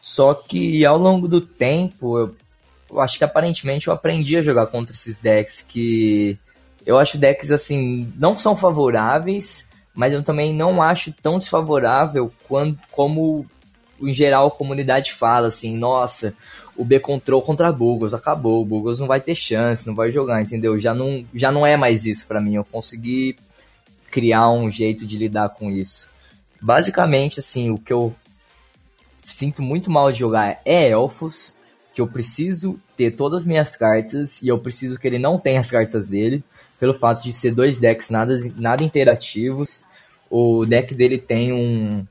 [0.00, 2.34] Só que ao longo do tempo, eu,
[2.90, 6.38] eu acho que aparentemente eu aprendi a jogar contra esses decks que
[6.86, 9.66] eu acho decks assim não são favoráveis,
[9.98, 13.44] mas eu também não acho tão desfavorável quando, como
[14.00, 16.32] em geral a comunidade fala assim, nossa,
[16.76, 20.40] o B control contra Bugos, acabou, o Bugos não vai ter chance, não vai jogar,
[20.40, 20.78] entendeu?
[20.78, 23.34] Já não, já não é mais isso para mim, eu consegui
[24.08, 26.08] criar um jeito de lidar com isso.
[26.60, 28.14] Basicamente, assim, o que eu
[29.26, 31.56] sinto muito mal de jogar é Elfos,
[31.92, 35.58] que eu preciso ter todas as minhas cartas e eu preciso que ele não tenha
[35.58, 36.44] as cartas dele,
[36.78, 39.82] pelo fato de ser dois decks nada, nada interativos.
[40.30, 42.06] O deck dele tem um,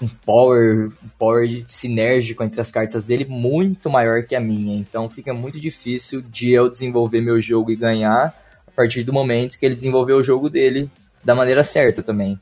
[0.00, 4.76] um power, um power sinérgico entre as cartas dele muito maior que a minha.
[4.76, 8.34] Então fica muito difícil de eu desenvolver meu jogo e ganhar
[8.66, 10.90] a partir do momento que ele desenvolveu o jogo dele
[11.22, 12.38] da maneira certa também.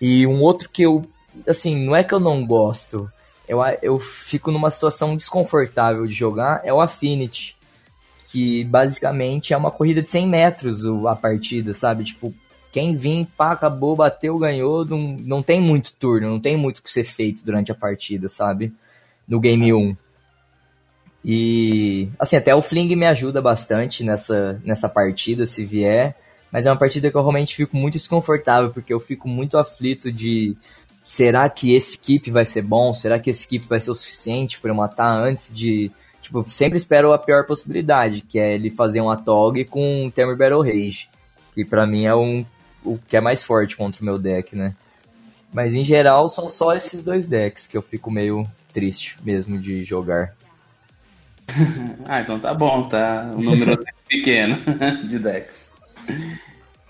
[0.00, 1.04] E um outro que eu,
[1.46, 3.10] assim, não é que eu não gosto,
[3.48, 7.56] eu, eu fico numa situação desconfortável de jogar, é o Affinity.
[8.30, 12.04] Que basicamente é uma corrida de 100 metros a partida, sabe?
[12.04, 12.34] Tipo,
[12.78, 16.88] quem vir, pá, acabou, bateu, ganhou, não, não tem muito turno, não tem muito que
[16.88, 18.72] ser feito durante a partida, sabe?
[19.26, 19.96] No game 1.
[21.24, 26.14] E, assim, até o Fling me ajuda bastante nessa, nessa partida, se vier.
[26.52, 30.12] Mas é uma partida que eu realmente fico muito desconfortável, porque eu fico muito aflito
[30.12, 30.56] de
[31.04, 32.94] será que esse equipe vai ser bom?
[32.94, 35.90] Será que esse equipe vai ser o suficiente para eu matar antes de.
[36.22, 40.36] Tipo, sempre espero a pior possibilidade, que é ele fazer um Atog com um Thermal
[40.36, 41.08] Battle Rage.
[41.54, 42.46] Que para mim é um,
[42.84, 44.74] o que é mais forte contra o meu deck, né?
[45.52, 49.84] Mas em geral são só esses dois decks que eu fico meio triste mesmo de
[49.84, 50.34] jogar.
[52.08, 53.30] ah, então tá bom, tá?
[53.34, 54.58] O número é pequeno
[55.08, 55.70] de decks.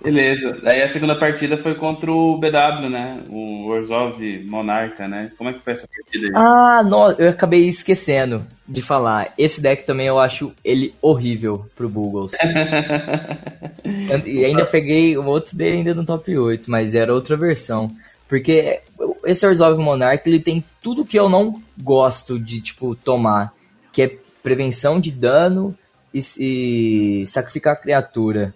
[0.00, 0.56] Beleza.
[0.64, 3.20] Aí a segunda partida foi contra o BW, né?
[3.28, 5.32] O Orzhov Monarca, né?
[5.36, 6.32] Como é que foi essa partida aí?
[6.36, 9.32] Ah, não, eu acabei esquecendo de falar.
[9.36, 12.32] Esse deck também eu acho ele horrível pro Bugles.
[14.24, 17.90] e ainda peguei o outro dele ainda no top 8, mas era outra versão.
[18.28, 18.80] Porque
[19.24, 23.52] esse Orzhov Monarca, ele tem tudo que eu não gosto de, tipo, tomar.
[23.92, 25.74] Que é prevenção de dano
[26.14, 28.54] e, e sacrificar a criatura.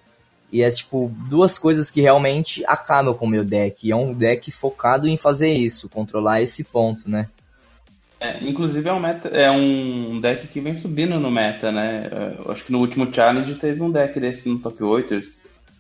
[0.53, 3.88] E é tipo duas coisas que realmente acabam com o meu deck.
[3.88, 7.29] E é um deck focado em fazer isso, controlar esse ponto, né?
[8.21, 12.09] É, inclusive é um, meta, é um deck que vem subindo no meta, né?
[12.38, 15.21] Eu acho que no último challenge teve um deck desse no top 8.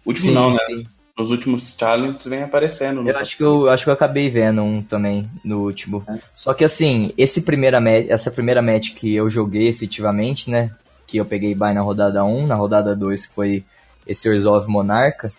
[0.04, 0.58] Último sim, não, né?
[0.66, 0.82] Sim.
[1.16, 3.06] Nos últimos challenges vem aparecendo.
[3.06, 6.02] eu acho que eu acho que eu acabei vendo um também no último.
[6.08, 6.18] É.
[6.34, 10.70] Só que assim, esse primeira essa primeira match que eu joguei efetivamente, né?
[11.06, 13.62] Que eu peguei bye na rodada 1, na rodada 2 que foi
[14.06, 15.32] esse Orzhov Monarca,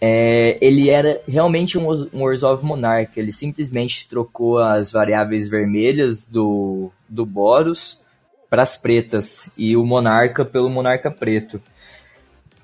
[0.00, 3.20] é, ele era realmente um, um Orzhov Monarca.
[3.20, 8.00] Ele simplesmente trocou as variáveis vermelhas do, do Boros
[8.48, 11.60] para as pretas e o Monarca pelo Monarca preto.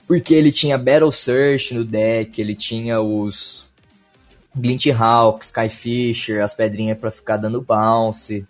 [0.06, 3.66] Porque ele tinha Battle Search no deck, ele tinha os
[4.54, 8.46] Glint Hawk, Skyfisher, as pedrinhas para ficar dando bounce.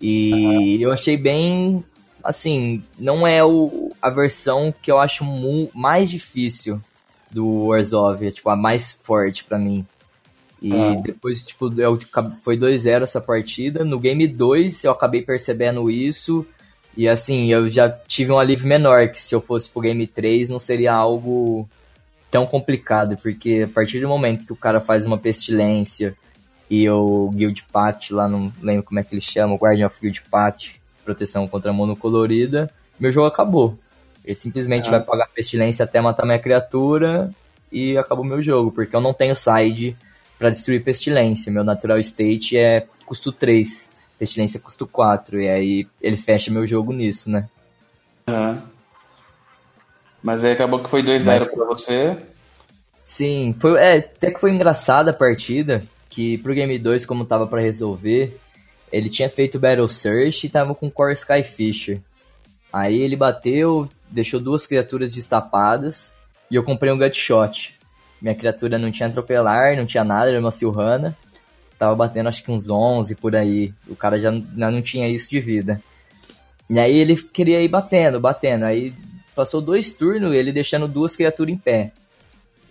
[0.00, 0.80] E uhum.
[0.80, 1.84] eu achei bem
[2.22, 5.24] assim, não é o, a versão que eu acho
[5.74, 6.80] mais difícil
[7.30, 9.86] do Warzov, é tipo a mais forte para mim.
[10.60, 11.00] E ah.
[11.02, 11.98] depois, tipo, eu,
[12.42, 13.84] foi 2-0 essa partida.
[13.84, 16.46] No game 2 eu acabei percebendo isso.
[16.96, 20.48] E assim, eu já tive um alívio menor, que se eu fosse pro game 3
[20.48, 21.68] não seria algo
[22.30, 26.14] tão complicado, porque a partir do momento que o cara faz uma pestilência
[26.70, 29.98] e o Guild Pact lá, não lembro como é que ele chama, o Guardian of
[30.00, 30.79] Guild Pact,
[31.10, 33.76] proteção contra monocolorida, meu jogo acabou.
[34.24, 34.92] Ele simplesmente ah.
[34.92, 37.30] vai pagar pestilência até matar minha criatura
[37.72, 39.96] e acabou meu jogo, porque eu não tenho side
[40.38, 41.52] para destruir pestilência.
[41.52, 46.92] Meu natural state é custo 3, pestilência custo 4, e aí ele fecha meu jogo
[46.92, 47.48] nisso, né?
[48.26, 48.58] Ah.
[50.22, 51.44] Mas aí acabou que foi 2-0 Mas...
[51.44, 52.16] pra você.
[53.02, 57.46] Sim, foi, é, até que foi engraçada a partida, que pro Game 2, como tava
[57.46, 58.38] para resolver,
[58.92, 62.00] ele tinha feito Battle Search e tava com Core Skyfisher.
[62.72, 66.14] Aí ele bateu, deixou duas criaturas destapadas
[66.50, 67.76] e eu comprei um Gutshot.
[68.20, 71.16] Minha criatura não tinha atropelar, não tinha nada, era uma Silhana.
[71.78, 73.72] Tava batendo acho que uns 11 por aí.
[73.88, 75.80] O cara já, já não tinha isso de vida.
[76.68, 78.64] E aí ele queria ir batendo, batendo.
[78.64, 78.92] Aí
[79.34, 81.92] passou dois turnos ele deixando duas criaturas em pé.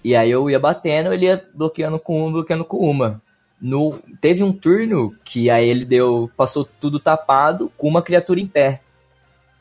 [0.03, 3.21] E aí eu ia batendo, ele ia bloqueando com uma, bloqueando com uma.
[3.62, 8.48] No, teve um turno que aí ele deu, passou tudo tapado com uma criatura em
[8.48, 8.82] pé.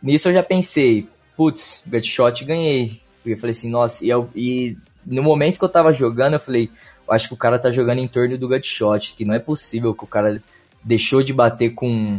[0.00, 3.00] Nisso eu já pensei, putz, Gutshot ganhei.
[3.26, 6.70] Eu falei assim, nossa, e, eu, e no momento que eu tava jogando, eu falei,
[7.10, 10.04] acho que o cara tá jogando em torno do Gutshot, que não é possível que
[10.04, 10.40] o cara
[10.82, 12.18] deixou de bater com,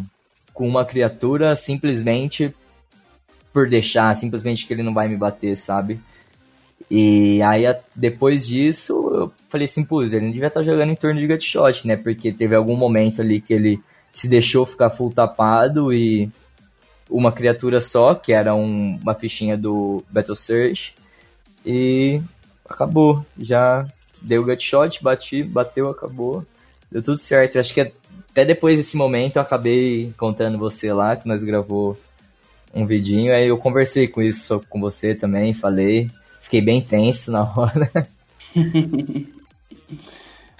[0.54, 2.54] com uma criatura simplesmente
[3.54, 6.00] por deixar, simplesmente que ele não vai me bater, sabe?
[6.90, 7.64] E aí,
[7.96, 11.28] depois disso, eu falei assim, pô, ele não devia estar tá jogando em torno de
[11.28, 11.96] Gutshot, né?
[11.96, 13.80] Porque teve algum momento ali que ele
[14.12, 16.30] se deixou ficar full tapado e
[17.10, 20.96] uma criatura só, que era um, uma fichinha do Battle Search,
[21.66, 22.22] e
[22.68, 23.24] acabou.
[23.38, 23.88] Já
[24.22, 26.46] deu Gutshot, bati, bateu, acabou.
[26.92, 27.60] Deu tudo certo.
[27.60, 27.82] Acho que
[28.32, 31.98] até depois desse momento eu acabei encontrando você lá, que nós gravou
[32.74, 36.10] um vidinho, aí eu conversei com isso com você também, falei
[36.50, 37.92] Fiquei bem tenso na hora.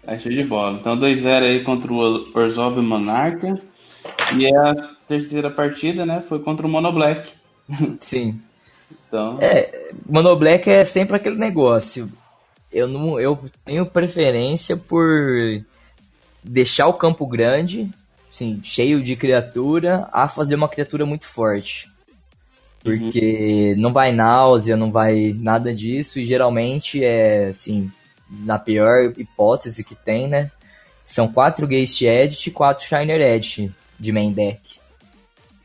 [0.06, 0.78] Achei de bola.
[0.80, 3.60] Então 2x0 aí contra o Orzhov Monarca.
[4.38, 4.76] E a
[5.08, 7.32] terceira partida, né, foi contra o Mono Black.
[8.00, 8.40] Sim.
[9.08, 9.40] Então...
[9.42, 12.08] É, Mono Black é sempre aquele negócio.
[12.72, 15.04] Eu não, eu tenho preferência por
[16.44, 17.90] deixar o campo grande,
[18.32, 21.90] assim, cheio de criatura, a fazer uma criatura muito forte.
[22.98, 23.82] Porque uhum.
[23.82, 27.92] não vai náusea, não vai nada disso, e geralmente é, assim,
[28.30, 30.52] na pior hipótese que tem, né?
[31.06, 34.62] São quatro Geist Edit e quatro Shiner Edit de main deck.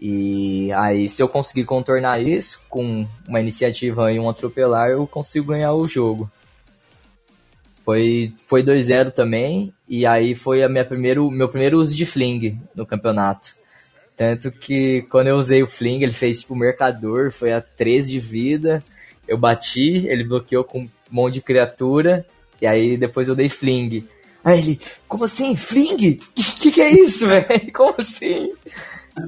[0.00, 5.52] E aí, se eu conseguir contornar isso com uma iniciativa e um atropelar, eu consigo
[5.52, 6.30] ganhar o jogo.
[7.84, 12.58] Foi, foi 2-0 também, e aí foi a minha primeiro, meu primeiro uso de Fling
[12.74, 13.54] no campeonato.
[14.16, 18.18] Tanto que quando eu usei o Fling, ele fez tipo mercador, foi a 13 de
[18.20, 18.82] vida.
[19.26, 22.24] Eu bati, ele bloqueou com um monte de criatura,
[22.60, 24.06] e aí depois eu dei Fling.
[24.44, 25.56] Aí ele, como assim?
[25.56, 25.96] Fling?
[25.96, 26.20] Que,
[26.60, 27.72] que, que é isso, velho?
[27.72, 28.52] Como assim?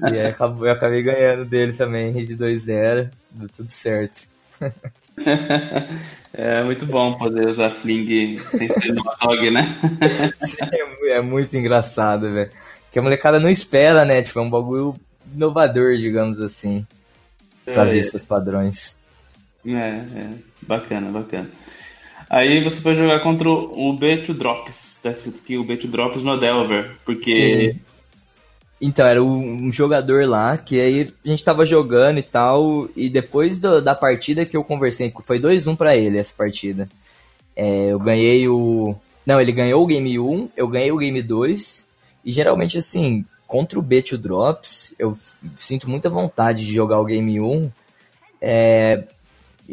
[0.03, 4.23] E aí eu acabei ganhando dele também, de 2-0, deu tudo certo.
[6.39, 9.63] É muito bom poder usar Fling sem ser no dog, né?
[10.41, 10.57] Sim,
[11.09, 12.51] é, é muito engraçado, velho.
[12.97, 14.23] Que a molecada não espera, né?
[14.23, 14.97] Tipo, é um bagulho
[15.35, 16.87] inovador, digamos assim.
[17.63, 18.01] Trazer é.
[18.01, 18.97] esses padrões.
[19.67, 20.31] É, é.
[20.63, 21.51] Bacana, bacana.
[22.31, 24.99] Aí você foi jogar contra o B2 Drops.
[25.03, 26.97] Tá escrito aqui o B2 Drops no Delver.
[27.05, 27.81] Porque Sim.
[28.81, 33.61] Então, era um jogador lá, que aí a gente tava jogando e tal, e depois
[33.61, 36.89] do, da partida que eu conversei, foi 2-1 para ele essa partida.
[37.55, 38.97] É, eu ganhei o.
[39.27, 41.86] Não, ele ganhou o game 1, eu ganhei o game 2,
[42.27, 45.17] e geralmente assim, contra o B2 Drops, eu
[45.57, 47.71] sinto muita vontade de jogar o game 1,
[48.43, 49.05] é,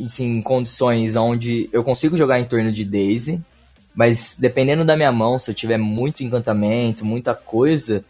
[0.05, 3.43] assim, em condições onde eu consigo jogar em torno de Daisy,
[3.95, 8.05] mas dependendo da minha mão, se eu tiver muito encantamento, muita coisa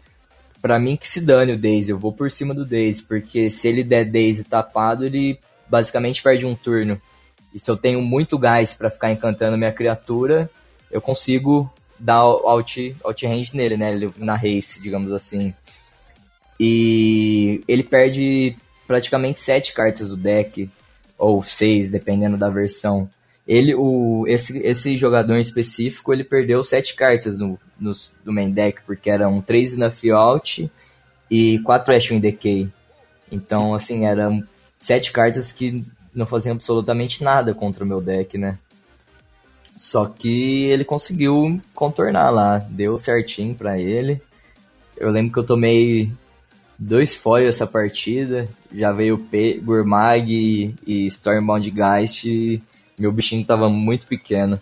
[0.60, 3.66] para mim que se dane o Daisy, eu vou por cima do Daisy, porque se
[3.66, 5.38] ele der Daisy tapado, ele
[5.68, 7.00] basicamente perde um turno.
[7.54, 10.50] E se eu tenho muito gás para ficar encantando minha criatura,
[10.90, 11.70] eu consigo
[12.04, 13.98] dar out, out range nele, né?
[14.18, 15.54] Na race, digamos assim.
[16.60, 20.68] E ele perde praticamente sete cartas do deck,
[21.16, 23.08] ou seis, dependendo da versão.
[23.48, 27.92] Ele, o, esse, esse jogador em específico, ele perdeu sete cartas no, no,
[28.22, 30.70] no main deck, porque eram três Snuff Out
[31.30, 32.68] e quatro Ashwin Decay.
[33.32, 34.46] Então, assim, eram
[34.78, 35.82] sete cartas que
[36.14, 38.58] não faziam absolutamente nada contra o meu deck, né?
[39.76, 44.20] Só que ele conseguiu contornar lá, deu certinho para ele.
[44.96, 46.10] Eu lembro que eu tomei
[46.78, 52.62] dois foils essa partida, já veio P, Gourmag e, e Stormbound Geist e
[52.98, 54.60] meu bichinho tava muito pequeno.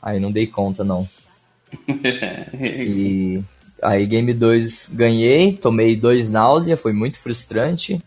[0.00, 1.06] Aí não dei conta, não.
[2.54, 3.42] e
[3.82, 8.00] aí Game 2 ganhei, tomei dois náusea, foi muito frustrante.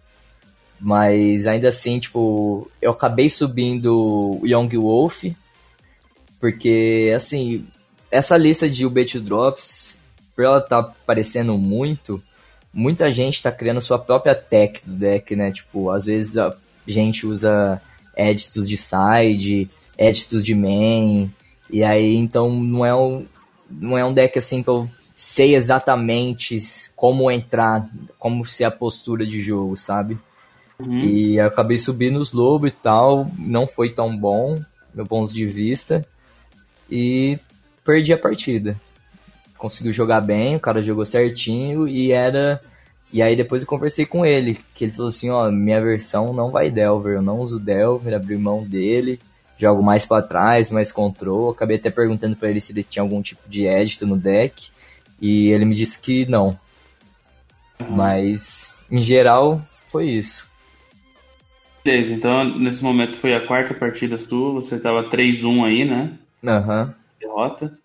[0.79, 5.25] Mas ainda assim, tipo, eu acabei subindo o Young Wolf.
[6.39, 7.65] Porque, assim,
[8.09, 9.97] essa lista de UBT Drops,
[10.35, 12.21] por ela tá aparecendo muito,
[12.73, 15.51] muita gente tá criando sua própria tech do deck, né?
[15.51, 16.55] Tipo, às vezes a
[16.87, 17.81] gente usa
[18.15, 21.31] éditos de side, éditos de main,
[21.69, 23.25] e aí então não é um,
[23.69, 26.57] não é um deck assim que eu sei exatamente
[26.95, 30.17] como entrar, como ser a postura de jogo, sabe?
[30.79, 30.99] Uhum.
[31.01, 34.57] E eu acabei subindo os lobos e tal, não foi tão bom,
[34.93, 36.05] meu ponto de vista,
[36.89, 37.37] e
[37.85, 38.75] perdi a partida.
[39.57, 42.61] Conseguiu jogar bem, o cara jogou certinho e era
[43.11, 46.51] e aí depois eu conversei com ele, que ele falou assim, ó, minha versão não
[46.51, 49.19] vai Delver, eu não uso Delver, abri mão dele,
[49.57, 51.49] jogo mais para trás, mais control.
[51.49, 54.67] Acabei até perguntando para ele se ele tinha algum tipo de edit no deck,
[55.19, 56.57] e ele me disse que não.
[57.89, 60.47] Mas em geral foi isso.
[61.83, 66.11] Beleza, então nesse momento foi a quarta partida sua, você tava 3-1 aí, né?
[66.43, 66.93] Aham.
[67.19, 67.77] Derrota.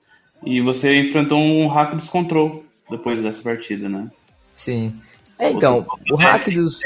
[0.43, 4.11] E você enfrentou um hack dos control depois dessa partida, né?
[4.55, 5.01] Sim.
[5.39, 6.81] É, então, o hack dos.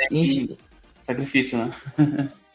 [1.03, 1.71] Sacrifício, né?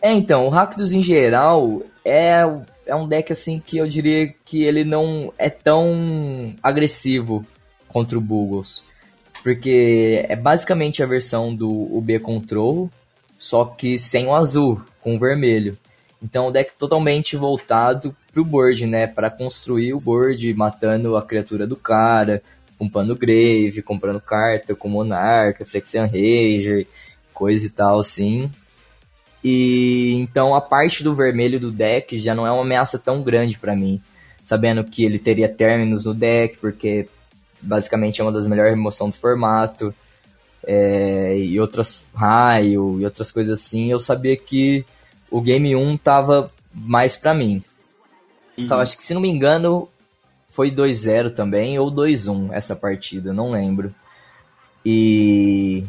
[0.02, 2.42] é, então, o hack dos em geral é,
[2.86, 7.46] é um deck assim que eu diria que ele não é tão agressivo
[7.88, 8.84] contra o Bugles.
[9.44, 12.90] Porque é basicamente a versão do UB Control,
[13.38, 15.78] só que sem o azul, com o vermelho.
[16.24, 19.08] Então, o deck totalmente voltado pro board, né?
[19.08, 22.42] Para construir o board, matando a criatura do cara,
[22.78, 26.88] comprando Grave, comprando carta com Monarca, Flexian Ranger,
[27.34, 28.50] coisa e tal assim.
[29.44, 33.58] E então a parte do vermelho do deck já não é uma ameaça tão grande
[33.58, 34.02] para mim,
[34.42, 37.08] sabendo que ele teria términos no deck, porque
[37.62, 39.94] basicamente é uma das melhores remoções do formato,
[40.66, 44.86] é, e outras raio e outras coisas assim, eu sabia que
[45.34, 47.64] o game 1 tava mais para mim.
[48.56, 48.66] Uhum.
[48.66, 49.90] Então, acho que se não me engano,
[50.52, 53.94] foi 2-0 também, ou 2-1 essa partida, não lembro.
[54.86, 55.84] E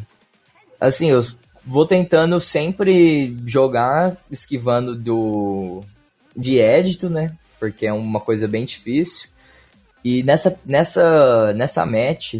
[0.81, 1.23] assim, eu
[1.63, 5.81] vou tentando sempre jogar esquivando do
[6.35, 7.31] de édito, né?
[7.59, 9.29] Porque é uma coisa bem difícil.
[10.03, 12.35] E nessa nessa nessa match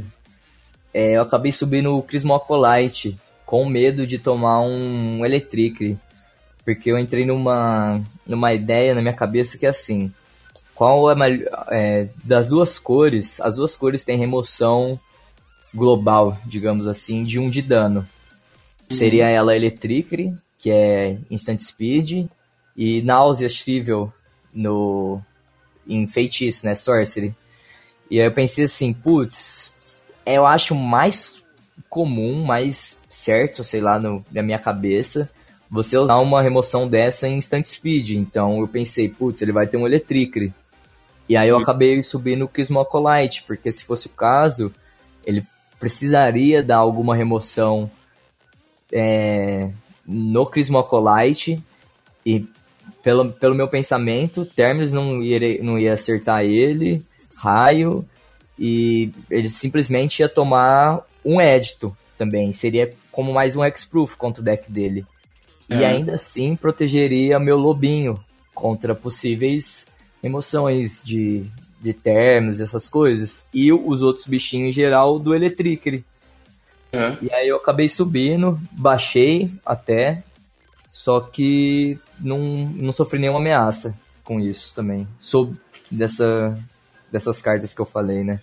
[0.91, 5.97] é, eu acabei subindo o Crismocolite com medo de tomar um Electric.
[6.66, 10.11] Porque eu entrei numa, numa ideia na minha cabeça que é assim.
[10.74, 11.16] Qual é,
[11.70, 13.39] é das duas cores?
[13.39, 14.99] As duas cores têm remoção
[15.74, 17.99] global, digamos assim, de um de dano.
[18.89, 18.97] Uhum.
[18.97, 22.28] Seria ela Electric, que é Instant Speed,
[22.76, 24.11] e Náusea Shrivel
[24.53, 25.22] no
[25.88, 27.36] em feitiço, né, Sorcery.
[28.09, 29.72] E aí eu pensei assim, putz,
[30.26, 31.36] eu acho mais
[31.89, 35.30] comum, mais certo, sei lá, no, na minha cabeça,
[35.76, 38.11] você usar uma remoção dessa em Instant Speed.
[38.11, 40.53] Então eu pensei, putz, ele vai ter um Electricry.
[41.28, 44.71] E aí eu acabei subindo o Crismocolite, porque se fosse o caso,
[45.26, 45.45] ele
[45.80, 47.89] precisaria dar alguma remoção
[48.91, 49.69] é,
[50.05, 51.61] no Crismocolite
[52.26, 52.47] e
[53.03, 57.03] pelo, pelo meu pensamento, Terminus não ia, não ia acertar ele,
[57.36, 58.07] raio,
[58.57, 62.51] e ele simplesmente ia tomar um édito também.
[62.53, 65.05] Seria como mais um X-Proof contra o deck dele.
[65.70, 65.78] É.
[65.78, 68.20] E ainda assim protegeria meu lobinho
[68.53, 69.88] contra possíveis
[70.24, 71.45] emoções de,
[71.82, 73.45] de termos, essas coisas.
[73.53, 76.03] E os outros bichinhos em geral do Electricity.
[76.91, 77.18] É.
[77.22, 80.24] E aí eu acabei subindo, baixei até,
[80.91, 83.93] só que não, não sofri nenhuma ameaça
[84.24, 85.07] com isso também.
[85.20, 85.55] Sob
[85.91, 86.57] dessa,
[87.11, 88.39] dessas cartas que eu falei, né?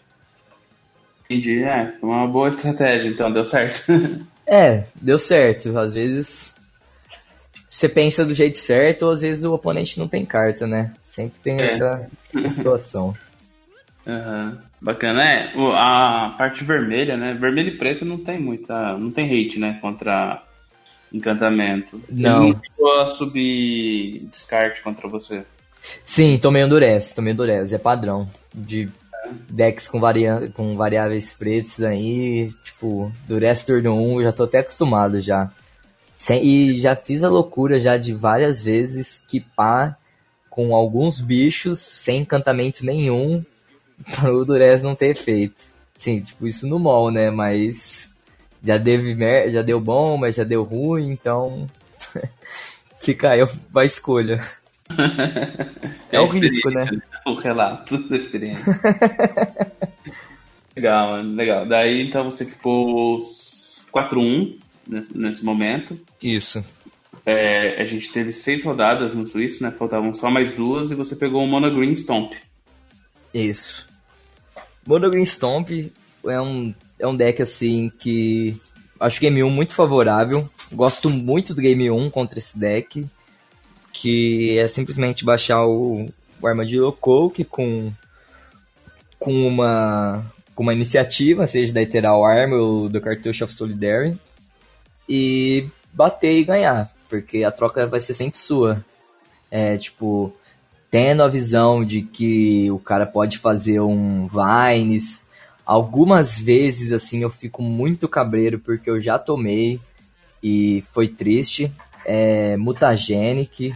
[1.24, 1.94] Entendi, é.
[2.02, 3.90] Uma boa estratégia, então, deu certo.
[4.48, 5.76] é, deu certo.
[5.78, 6.51] Às vezes
[7.72, 10.92] você pensa do jeito certo, ou às vezes o oponente não tem carta, né?
[11.02, 11.64] Sempre tem é.
[11.64, 13.14] essa, essa, situação.
[14.04, 14.58] Uhum.
[14.80, 15.52] Bacana, é.
[15.76, 17.34] A parte vermelha, né?
[17.34, 18.98] Vermelho e preto não tem muita.
[18.98, 19.78] Não tem hate, né?
[19.80, 20.42] Contra
[21.12, 22.02] encantamento.
[22.10, 22.48] Não.
[22.48, 25.44] Ele não subir descarte contra você.
[26.04, 28.28] Sim, tomei Endurece, tomei Endurece, é padrão.
[28.52, 28.90] De
[29.48, 34.58] decks com, varia com variáveis pretos aí, tipo, Durece turno 1, eu já tô até
[34.58, 35.48] acostumado já.
[36.22, 39.98] Sem, e já fiz a loucura já de várias vezes equipar
[40.48, 43.44] com alguns bichos sem encantamento nenhum
[44.14, 45.64] para o Durez não ter efeito.
[45.98, 47.28] Sim, tipo, isso no mall, né?
[47.28, 48.08] Mas
[48.62, 49.16] já, deve,
[49.50, 51.66] já deu bom, mas já deu ruim, então
[53.02, 53.40] fica aí
[53.74, 54.40] a escolha.
[56.08, 56.86] é, é o risco, né?
[57.26, 58.64] O relato da experiência.
[60.76, 61.66] legal, mano, legal.
[61.66, 63.18] Daí então você ficou
[63.92, 64.61] 4-1
[64.92, 65.98] nesse, nesse momento.
[66.22, 66.62] Isso.
[67.24, 69.70] É, a gente teve seis rodadas no Suíço, né?
[69.70, 72.34] Faltavam só mais duas e você pegou o Mono Green Stomp.
[73.32, 73.86] Isso.
[74.86, 75.70] Mono Green Stomp
[76.26, 78.56] é um, é um deck assim que
[79.00, 80.48] acho Game 1 muito favorável.
[80.72, 83.04] Gosto muito do Game 1 contra esse deck.
[83.92, 86.08] Que é simplesmente baixar o,
[86.40, 87.92] o Armadillo Coke com,
[89.18, 90.24] com uma
[90.54, 94.18] com uma iniciativa, seja da Ethereal Armor ou do Cartouche of Solidarity
[95.08, 98.84] e bater e ganhar, porque a troca vai ser sempre sua.
[99.50, 100.34] É, tipo,
[100.90, 105.26] tendo a visão de que o cara pode fazer um Vines.
[105.64, 109.80] Algumas vezes, assim, eu fico muito cabreiro porque eu já tomei
[110.42, 111.72] e foi triste.
[112.04, 113.74] É, mutagenic,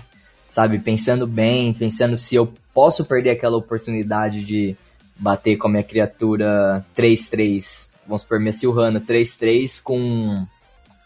[0.51, 0.79] sabe?
[0.79, 4.77] Pensando bem, pensando se eu posso perder aquela oportunidade de
[5.17, 7.89] bater com a minha criatura 3-3.
[8.07, 10.47] Vamos supor, minha Silhana 3-3 com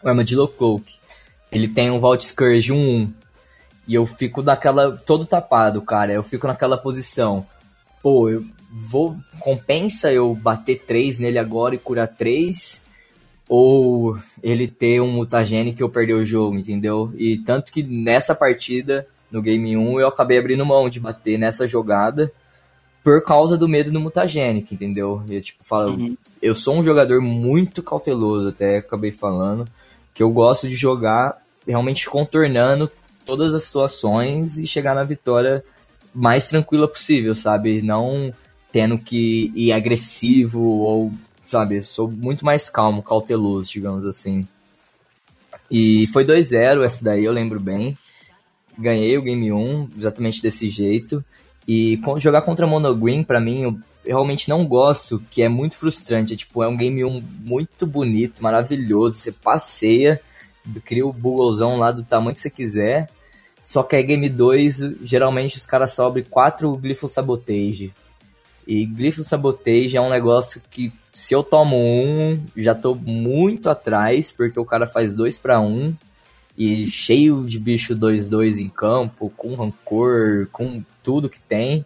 [0.03, 1.01] o Armadillo Cloak.
[1.51, 3.09] Ele tem um Vault Scourge 1-1.
[3.87, 4.95] E eu fico naquela.
[4.95, 6.13] todo tapado, cara.
[6.13, 7.45] Eu fico naquela posição.
[8.01, 9.17] Pô, eu vou.
[9.39, 12.81] Compensa eu bater 3 nele agora e curar 3?
[13.49, 17.11] Ou ele ter um mutagene que eu perder o jogo, entendeu?
[17.17, 21.67] E tanto que nessa partida, no Game 1, eu acabei abrindo mão de bater nessa
[21.67, 22.31] jogada
[23.03, 25.21] por causa do medo do mutagênico, entendeu?
[25.27, 26.15] Eu, tipo, falo, uhum.
[26.41, 29.65] eu sou um jogador muito cauteloso, até acabei falando
[30.13, 32.91] que eu gosto de jogar realmente contornando
[33.25, 35.63] todas as situações e chegar na vitória
[36.13, 37.81] mais tranquila possível, sabe?
[37.81, 38.33] Não
[38.71, 41.13] tendo que ir agressivo ou,
[41.47, 44.47] sabe, sou muito mais calmo, cauteloso, digamos assim.
[45.69, 47.97] E foi 2-0 essa daí, eu lembro bem.
[48.77, 51.23] Ganhei o Game 1 exatamente desse jeito.
[51.67, 56.33] E jogar contra Monogreen, para mim, realmente não gosto, que é muito frustrante.
[56.33, 59.15] É, tipo, é um Game 1 muito bonito, maravilhoso.
[59.15, 60.19] Você passeia,
[60.85, 63.09] cria o Bugolzão lá do tamanho que você quiser.
[63.63, 67.93] Só que é Game 2, geralmente os caras sobem 4 Glifo Sabotage.
[68.67, 74.31] E Glifo Sabotage é um negócio que se eu tomo um, já tô muito atrás,
[74.31, 75.93] porque o cara faz 2 para 1
[76.57, 81.85] e cheio de bicho 2-2 em campo, com rancor, com tudo que tem.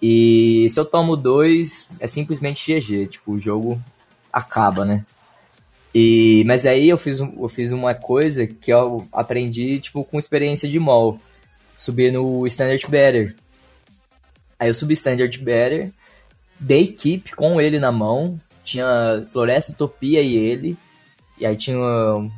[0.00, 3.80] E se eu tomo dois, é simplesmente GG, tipo, o jogo
[4.32, 5.04] acaba, né?
[5.94, 10.68] E, mas aí eu fiz, eu fiz uma coisa que eu aprendi, tipo, com experiência
[10.68, 11.18] de mall.
[11.76, 13.34] Subir no Standard Better.
[14.58, 15.92] Aí eu subi Standard Better,
[16.58, 20.76] dei equipe com ele na mão, tinha Floresta Utopia e ele,
[21.38, 22.30] e aí tinha um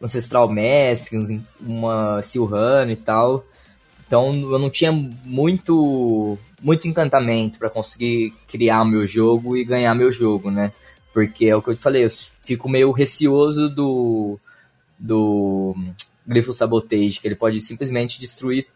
[0.00, 1.12] Ancestral Mask,
[1.60, 3.44] uma Silhano e tal.
[4.06, 10.10] Então eu não tinha muito muito encantamento para conseguir criar meu jogo e ganhar meu
[10.10, 10.72] jogo, né?
[11.12, 12.10] Porque é o que eu te falei, eu
[12.42, 14.38] fico meio receoso do
[14.98, 15.76] do
[16.26, 18.66] Grifo Sabotage, que ele pode simplesmente destruir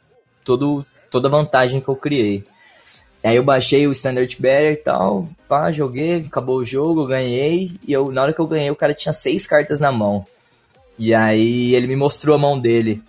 [0.44, 2.44] todo, toda a vantagem que eu criei.
[3.24, 7.92] Aí eu baixei o Standard Bearer e tal, pá, joguei, acabou o jogo, ganhei, e
[7.92, 10.24] eu, na hora que eu ganhei, o cara tinha seis cartas na mão.
[10.98, 13.02] E aí ele me mostrou a mão dele.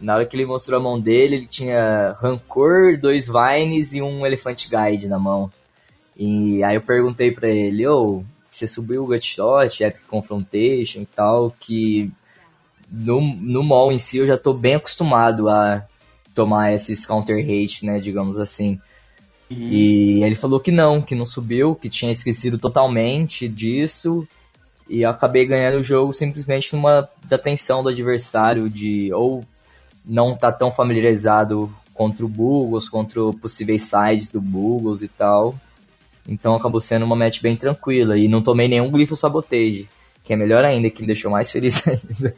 [0.00, 4.24] Na hora que ele mostrou a mão dele, ele tinha Rancor, dois Vines e um
[4.24, 5.50] Elefante Guide na mão.
[6.16, 11.06] E aí eu perguntei pra ele, ô, oh, você subiu o Gutshot, Epic Confrontation e
[11.06, 12.10] tal, que
[12.90, 15.84] no, no mall em si eu já tô bem acostumado a
[16.34, 18.80] tomar esses counter hate, né, digamos assim.
[19.50, 19.58] Uhum.
[19.58, 24.26] E ele falou que não, que não subiu, que tinha esquecido totalmente disso.
[24.88, 29.44] E eu acabei ganhando o jogo simplesmente numa desatenção do adversário, de ou
[30.04, 35.54] não tá tão familiarizado contra o Bugles, contra possíveis sides do Bugles e tal.
[36.28, 38.16] Então acabou sendo uma match bem tranquila.
[38.16, 39.88] E não tomei nenhum Glifo Sabotage,
[40.24, 42.34] que é melhor ainda, que me deixou mais feliz ainda.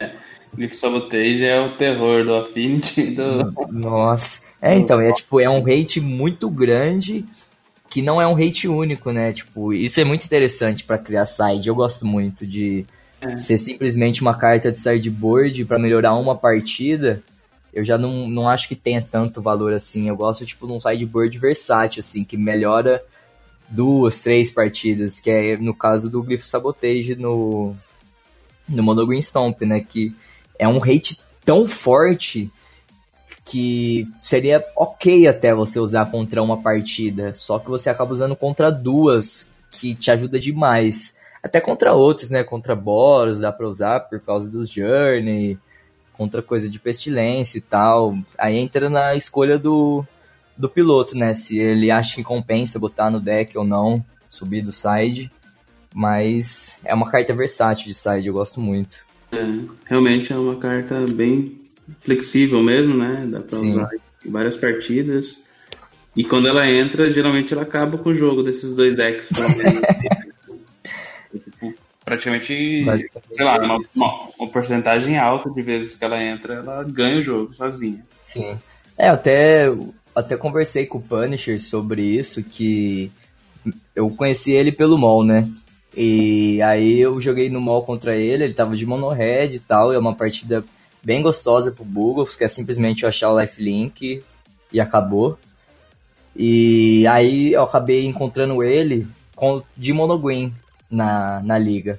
[0.00, 0.12] É,
[0.54, 3.10] Glifo Sabotage é o terror do Affinity.
[3.10, 3.52] Do...
[3.70, 4.42] Nossa.
[4.60, 7.24] É, então, é tipo, é um hate muito grande
[7.90, 9.34] que não é um hate único, né?
[9.34, 11.68] Tipo, isso é muito interessante para criar side.
[11.68, 12.86] Eu gosto muito de
[13.22, 13.36] é.
[13.36, 17.22] ser simplesmente uma carta de sideboard para melhorar uma partida,
[17.72, 20.08] eu já não, não acho que tenha tanto valor assim.
[20.08, 23.02] Eu gosto, tipo, de um sideboard versátil, assim, que melhora
[23.68, 27.74] duas, três partidas, que é no caso do Glifo Sabotage no,
[28.68, 29.80] no Mono Green Stomp, né?
[29.80, 30.14] Que
[30.58, 32.50] é um hate tão forte
[33.44, 38.70] que seria ok até você usar contra uma partida, só que você acaba usando contra
[38.70, 41.14] duas, que te ajuda demais.
[41.42, 42.44] Até contra outros, né?
[42.44, 45.58] Contra Boros dá pra usar por causa dos Journey,
[46.12, 48.16] contra coisa de pestilência e tal.
[48.38, 50.04] Aí entra na escolha do,
[50.56, 51.34] do piloto, né?
[51.34, 55.30] Se ele acha que compensa botar no deck ou não, subir do side.
[55.94, 59.04] Mas é uma carta versátil de side, eu gosto muito.
[59.32, 59.38] É,
[59.86, 61.60] realmente é uma carta bem
[62.00, 63.24] flexível mesmo, né?
[63.26, 63.70] Dá pra Sim.
[63.70, 63.90] usar
[64.24, 65.42] em várias partidas.
[66.14, 69.28] E quando ela entra, geralmente ela acaba com o jogo desses dois decks.
[72.12, 72.84] praticamente,
[73.32, 77.22] sei lá, uma, uma, uma, porcentagem alta de vezes que ela entra, ela ganha o
[77.22, 78.04] jogo sozinha.
[78.22, 78.58] Sim.
[78.98, 79.72] É, até,
[80.14, 83.10] até conversei com o Punisher sobre isso, que
[83.96, 85.48] eu conheci ele pelo mall, né?
[85.96, 89.90] E aí eu joguei no mall contra ele, ele tava de mono red e tal,
[89.92, 90.62] é uma partida
[91.02, 94.22] bem gostosa pro Bugles, que é simplesmente eu achar o lifelink
[94.70, 95.38] e acabou.
[96.36, 100.52] E aí eu acabei encontrando ele com, de monogreen
[100.92, 101.98] na, na liga.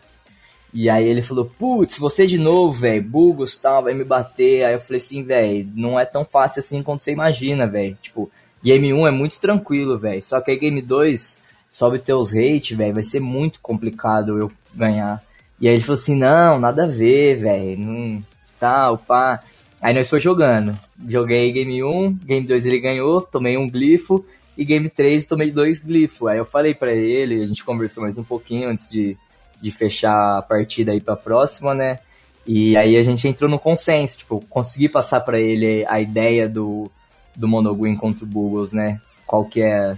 [0.73, 4.63] E aí ele falou, putz, você de novo, velho, Bugos tal, vai me bater.
[4.63, 7.97] Aí eu falei assim, velho, não é tão fácil assim quanto você imagina, velho.
[8.01, 8.31] Tipo,
[8.63, 10.23] Game 1 é muito tranquilo, velho.
[10.23, 11.37] Só que aí Game 2
[11.69, 15.21] sobe teus hate, velho, vai ser muito complicado eu ganhar.
[15.59, 18.23] E aí ele falou assim, não, nada a ver, velho, não
[18.59, 19.43] tal, pá.
[19.81, 20.77] Aí nós foi jogando.
[21.07, 24.25] Joguei Game 1, Game 2 ele ganhou, tomei um glifo,
[24.57, 26.27] e Game 3 tomei dois glifos.
[26.27, 29.17] Aí eu falei para ele, a gente conversou mais um pouquinho antes de,
[29.61, 31.99] de fechar a partida aí pra próxima, né?
[32.45, 36.91] E aí a gente entrou no consenso, tipo, consegui passar para ele a ideia do,
[37.35, 38.99] do Monogwin contra o Bugles, né?
[39.25, 39.95] Qual que é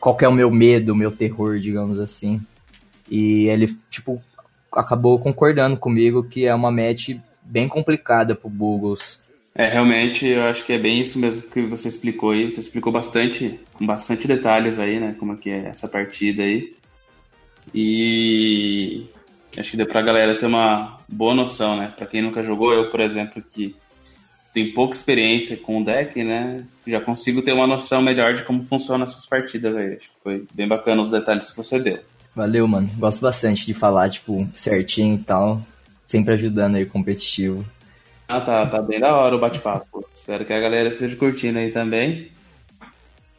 [0.00, 2.40] qual que é o meu medo, o meu terror, digamos assim.
[3.08, 4.20] E ele, tipo,
[4.72, 7.10] acabou concordando comigo que é uma match
[7.42, 9.20] bem complicada pro Bugles.
[9.54, 12.50] É, realmente, eu acho que é bem isso mesmo que você explicou aí.
[12.50, 15.14] Você explicou bastante, com bastante detalhes aí, né?
[15.18, 16.74] Como é que é essa partida aí.
[17.74, 19.06] E
[19.58, 21.92] Acho que deu pra galera ter uma boa noção, né?
[21.94, 23.76] Pra quem nunca jogou, eu, por exemplo, que
[24.52, 26.64] tenho pouca experiência com o deck, né?
[26.86, 29.96] Já consigo ter uma noção melhor de como funcionam essas partidas aí.
[29.96, 31.98] Acho que foi bem bacana os detalhes que você deu.
[32.34, 32.90] Valeu, mano.
[32.96, 35.60] Gosto bastante de falar, tipo, certinho e tal.
[36.06, 37.64] Sempre ajudando aí competitivo.
[38.32, 40.08] Ah, tá, tá bem da hora o bate-papo.
[40.16, 42.28] Espero que a galera esteja curtindo aí também.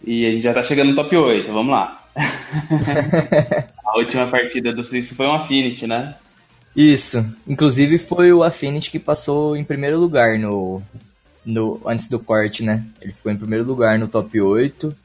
[0.05, 1.99] E a gente já tá chegando no top 8, vamos lá.
[3.83, 6.13] a última partida do Suíço foi um Affinity, né?
[6.75, 7.25] Isso.
[7.47, 10.79] Inclusive foi o Affinity que passou em primeiro lugar no,
[11.43, 12.85] no antes do corte, né?
[13.01, 14.95] Ele ficou em primeiro lugar no top 8.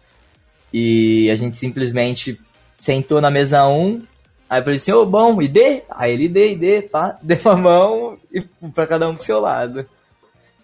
[0.71, 2.39] E a gente simplesmente
[2.77, 4.03] sentou na mesa 1.
[4.51, 5.83] Aí eu falei assim, ô, oh, bom, e dê?
[5.89, 8.43] Aí ele dê, e dê, pá, dê uma mão e
[8.75, 9.87] pra cada um pro seu lado.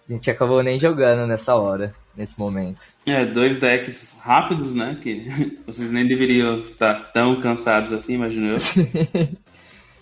[0.09, 2.85] A gente acabou nem jogando nessa hora, nesse momento.
[3.07, 4.99] É, dois decks rápidos, né?
[5.03, 5.27] Que
[5.67, 8.59] vocês nem deveriam estar tão cansados assim, imagino eu.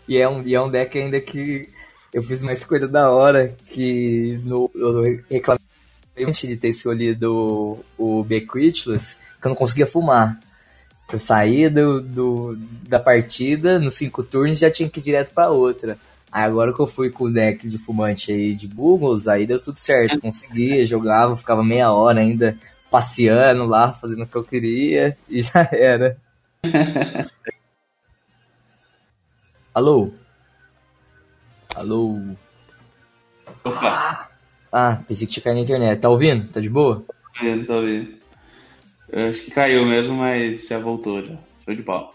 [0.08, 1.68] e, é um, e é um deck ainda que
[2.12, 5.62] eu fiz uma escolha da hora, que no, eu reclamei
[6.18, 7.32] antes de ter escolhido
[7.96, 10.38] o, o Bequitless, que eu não conseguia fumar.
[11.12, 12.56] Eu saí do, do,
[12.88, 15.98] da partida, nos cinco turnos, já tinha que ir direto pra outra.
[16.32, 19.60] Aí agora que eu fui com o deck de fumante aí de Bugles, aí deu
[19.60, 20.18] tudo certo.
[20.18, 22.56] Conseguia, jogava, ficava meia hora ainda
[22.90, 26.16] passeando lá, fazendo o que eu queria, e já era.
[29.74, 30.10] Alô?
[31.74, 32.20] Alô?
[33.64, 34.28] Opa!
[34.70, 36.00] Ah, pensei que tinha caído na internet.
[36.00, 36.48] Tá ouvindo?
[36.48, 37.04] Tá de boa?
[37.06, 38.14] Tá ouvindo, tá ouvindo.
[39.08, 41.34] Eu acho que caiu mesmo, mas já voltou já.
[41.64, 42.14] Show de pau.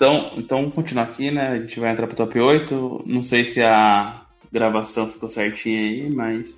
[0.00, 1.48] Então, então vamos continuar aqui, né?
[1.48, 3.02] A gente vai entrar pro top 8.
[3.04, 6.56] Não sei se a gravação ficou certinha aí, mas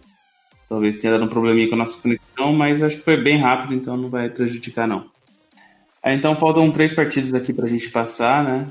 [0.69, 3.75] talvez tenha dado um probleminha com a nossa conexão, mas acho que foi bem rápido,
[3.75, 5.11] então não vai prejudicar não.
[6.01, 8.69] Aí, então faltam três partidas aqui pra gente passar, né?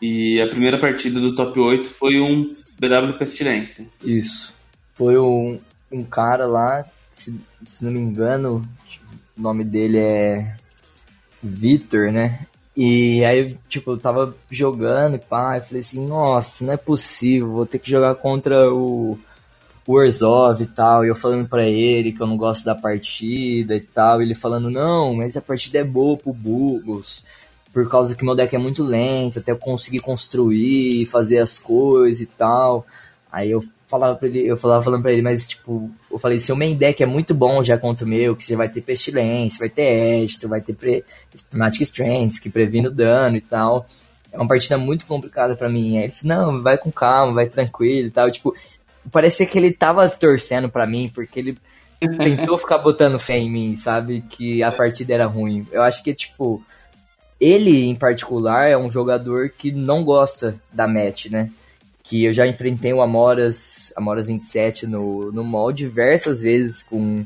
[0.00, 3.84] E a primeira partida do top 8 foi um BW Pestilência.
[4.04, 4.54] Isso.
[4.94, 5.58] Foi um,
[5.90, 7.34] um cara lá, se,
[7.66, 8.62] se não me engano,
[9.36, 10.54] o nome dele é
[11.42, 12.46] Vitor, né?
[12.80, 17.66] E aí, tipo, eu tava jogando e pá, falei assim, nossa, não é possível, vou
[17.66, 19.18] ter que jogar contra o,
[19.84, 21.04] o Orzhov e tal.
[21.04, 24.22] E eu falando pra ele que eu não gosto da partida e tal.
[24.22, 27.24] E ele falando, não, mas a partida é boa pro Bugos.
[27.72, 32.20] Por causa que meu deck é muito lento, até eu conseguir construir, fazer as coisas
[32.20, 32.86] e tal.
[33.32, 36.54] Aí eu falava pra ele, eu falava falando pra ele, mas tipo, eu falei, seu
[36.54, 39.70] main deck é muito bom já contra o meu, que você vai ter pestilência, vai
[39.70, 43.86] ter Edito, vai ter pre Prismatic Strengths, que previne o dano e tal.
[44.30, 45.96] É uma partida muito complicada para mim.
[45.96, 48.30] Aí ele falou, não, vai com calma, vai tranquilo e tal.
[48.30, 48.54] Tipo,
[49.10, 51.58] parecia que ele tava torcendo para mim, porque ele
[51.98, 54.20] tentou ficar botando fé em mim, sabe?
[54.28, 55.66] Que a partida era ruim.
[55.72, 56.62] Eu acho que, tipo,
[57.40, 61.50] ele em particular é um jogador que não gosta da match, né?
[62.08, 67.24] Que eu já enfrentei o Amoras, Amoras 27 no, no mall diversas vezes com,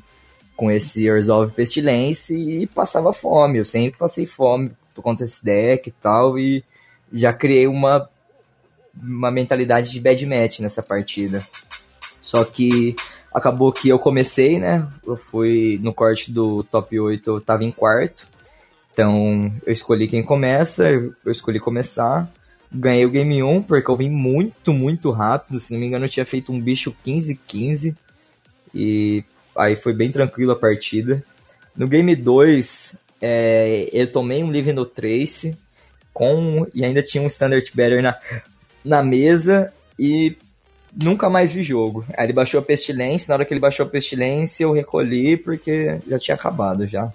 [0.57, 3.59] com esse Resolve Pestilence e passava fome.
[3.59, 6.64] Eu sempre passei fome por conta desse deck e tal, e
[7.12, 8.09] já criei uma,
[9.01, 11.47] uma mentalidade de bad match nessa partida.
[12.20, 12.97] Só que
[13.33, 14.87] acabou que eu comecei, né?
[15.07, 18.26] Eu fui no corte do top 8, eu tava em quarto.
[18.93, 22.28] Então eu escolhi quem começa, eu escolhi começar.
[22.75, 25.61] Ganhei o Game 1 porque eu vim muito, muito rápido.
[25.61, 27.95] Se não me engano, eu tinha feito um bicho 15-15.
[28.75, 29.23] E
[29.57, 31.23] aí foi bem tranquilo a partida.
[31.77, 35.55] No Game 2, é, eu tomei um Live no Trace
[36.14, 38.16] com, e ainda tinha um Standard Better na,
[38.83, 40.37] na mesa e
[41.03, 42.07] nunca mais vi jogo.
[42.16, 45.99] Aí ele baixou a Pestilência, na hora que ele baixou a Pestilência eu recolhi porque
[46.09, 47.12] já tinha acabado já.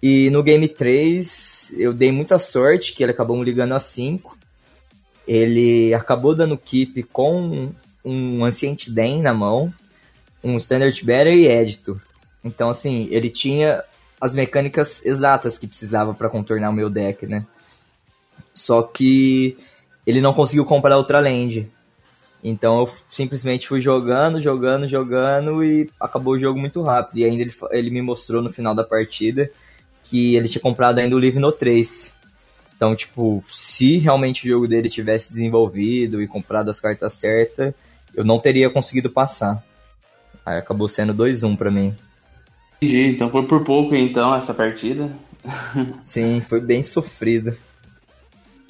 [0.00, 4.43] E no Game 3 eu dei muita sorte que ele acabou me ligando a 5
[5.26, 7.72] ele acabou dando keep com
[8.04, 9.72] um Ancient Den na mão,
[10.42, 12.00] um Standard Better e Edito.
[12.44, 13.82] Então, assim, ele tinha
[14.20, 17.44] as mecânicas exatas que precisava para contornar o meu deck, né?
[18.52, 19.56] Só que
[20.06, 21.68] ele não conseguiu comprar outra land.
[22.42, 27.18] Então eu simplesmente fui jogando, jogando, jogando e acabou o jogo muito rápido.
[27.18, 29.50] E ainda ele, ele me mostrou no final da partida
[30.04, 32.12] que ele tinha comprado ainda o Live No Trace.
[32.84, 37.72] Então, tipo, se realmente o jogo dele tivesse desenvolvido e comprado as cartas certas,
[38.14, 39.64] eu não teria conseguido passar.
[40.44, 41.94] Aí acabou sendo 2-1 para mim.
[42.76, 45.10] Entendi, então foi por pouco então essa partida.
[46.04, 47.56] Sim, foi bem sofrida.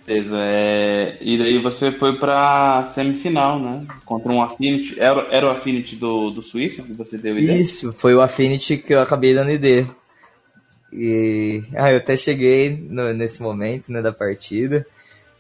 [0.07, 1.19] Beleza, é...
[1.21, 3.85] e daí você foi pra semifinal, né?
[4.05, 4.95] Contra um Affinity.
[5.01, 7.61] Era, era o Affinity do, do Suíço que você deu ideia?
[7.61, 9.91] Isso, foi o Affinity que eu acabei dando ideia.
[10.97, 14.87] E ah, eu até cheguei no, nesse momento né, da partida.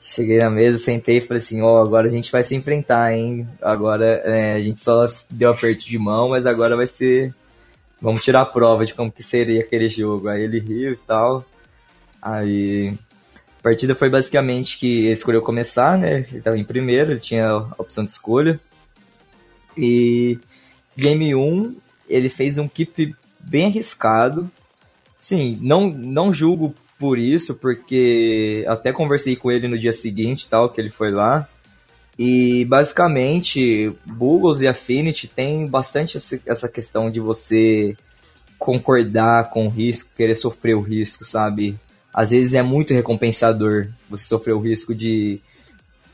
[0.00, 3.14] Cheguei na mesa, sentei e falei assim, ó, oh, agora a gente vai se enfrentar,
[3.14, 3.48] hein?
[3.62, 7.32] Agora é, a gente só deu aperto de mão, mas agora vai ser.
[8.02, 10.28] Vamos tirar a prova de como que seria aquele jogo.
[10.28, 11.44] Aí ele riu e tal.
[12.20, 12.92] Aí
[13.58, 16.26] a partida foi basicamente que ele escolheu começar, né?
[16.28, 18.60] Ele estava em primeiro, ele tinha a opção de escolha.
[19.78, 20.38] E
[20.96, 21.76] game 1,
[22.08, 24.50] ele fez um keep bem arriscado.
[25.24, 30.68] Sim, não, não julgo por isso, porque até conversei com ele no dia seguinte, tal,
[30.68, 31.48] que ele foi lá.
[32.18, 37.96] E basicamente, Bugles e Affinity tem bastante essa questão de você
[38.58, 41.74] concordar com o risco, querer sofrer o risco, sabe?
[42.12, 45.40] Às vezes é muito recompensador você sofrer o risco de,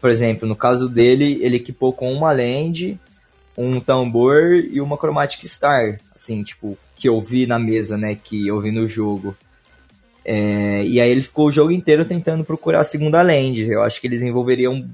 [0.00, 2.96] por exemplo, no caso dele, ele equipou com uma land,
[3.56, 8.46] um tambor e uma Chromatic Star, assim, tipo, que eu vi na mesa, né, que
[8.46, 9.36] eu vi no jogo.
[10.24, 13.62] É, e aí ele ficou o jogo inteiro tentando procurar a segunda land.
[13.62, 14.88] Eu acho que eles envolveriam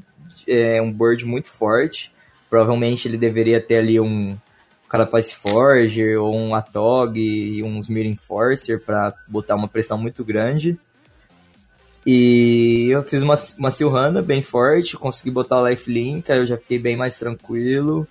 [0.46, 2.12] é, um board muito forte.
[2.48, 4.36] Provavelmente ele deveria ter ali um
[4.88, 10.78] Carapace Forger ou um Atog e um Smear Enforcer para botar uma pressão muito grande.
[12.06, 16.56] E eu fiz uma, uma Silhana bem forte, consegui botar o Lifelink, aí eu já
[16.56, 18.06] fiquei bem mais tranquilo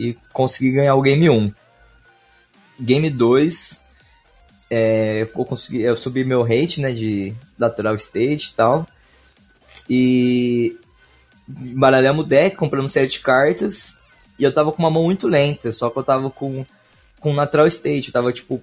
[0.00, 1.52] e consegui ganhar o Game 1.
[2.80, 3.82] Game 2,
[4.70, 8.86] é, eu, consegui, eu subi meu rate né, de lateral stage e tal.
[9.90, 10.78] E
[11.46, 13.92] baralhamos o deck, compramos sete cartas.
[14.38, 16.64] E eu tava com uma mão muito lenta, só que eu tava com,
[17.20, 18.08] com natural state.
[18.08, 18.62] Eu tava tipo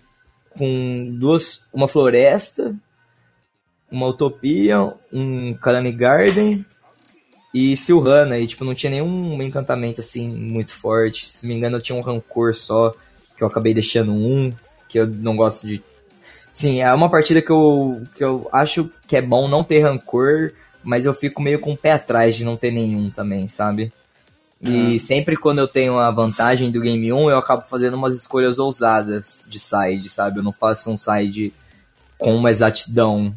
[0.50, 1.62] com duas.
[1.72, 2.76] Uma floresta,
[3.92, 6.66] uma utopia, um Kalani Garden
[7.54, 8.38] e Silhana.
[8.38, 11.28] E tipo, não tinha nenhum encantamento assim muito forte.
[11.28, 12.93] Se me engano, eu tinha um rancor só,
[13.36, 14.52] que eu acabei deixando um,
[14.88, 15.84] que eu não gosto de.
[16.54, 20.52] Sim, é uma partida que eu, que eu acho que é bom não ter rancor
[20.88, 23.91] mas eu fico meio com o pé atrás de não ter nenhum também, sabe?
[24.62, 25.00] E uhum.
[25.00, 29.45] sempre quando eu tenho a vantagem do Game 1, eu acabo fazendo umas escolhas ousadas
[29.50, 30.39] de side, sabe?
[30.39, 31.54] Eu não faço um side
[32.18, 33.36] com uma exatidão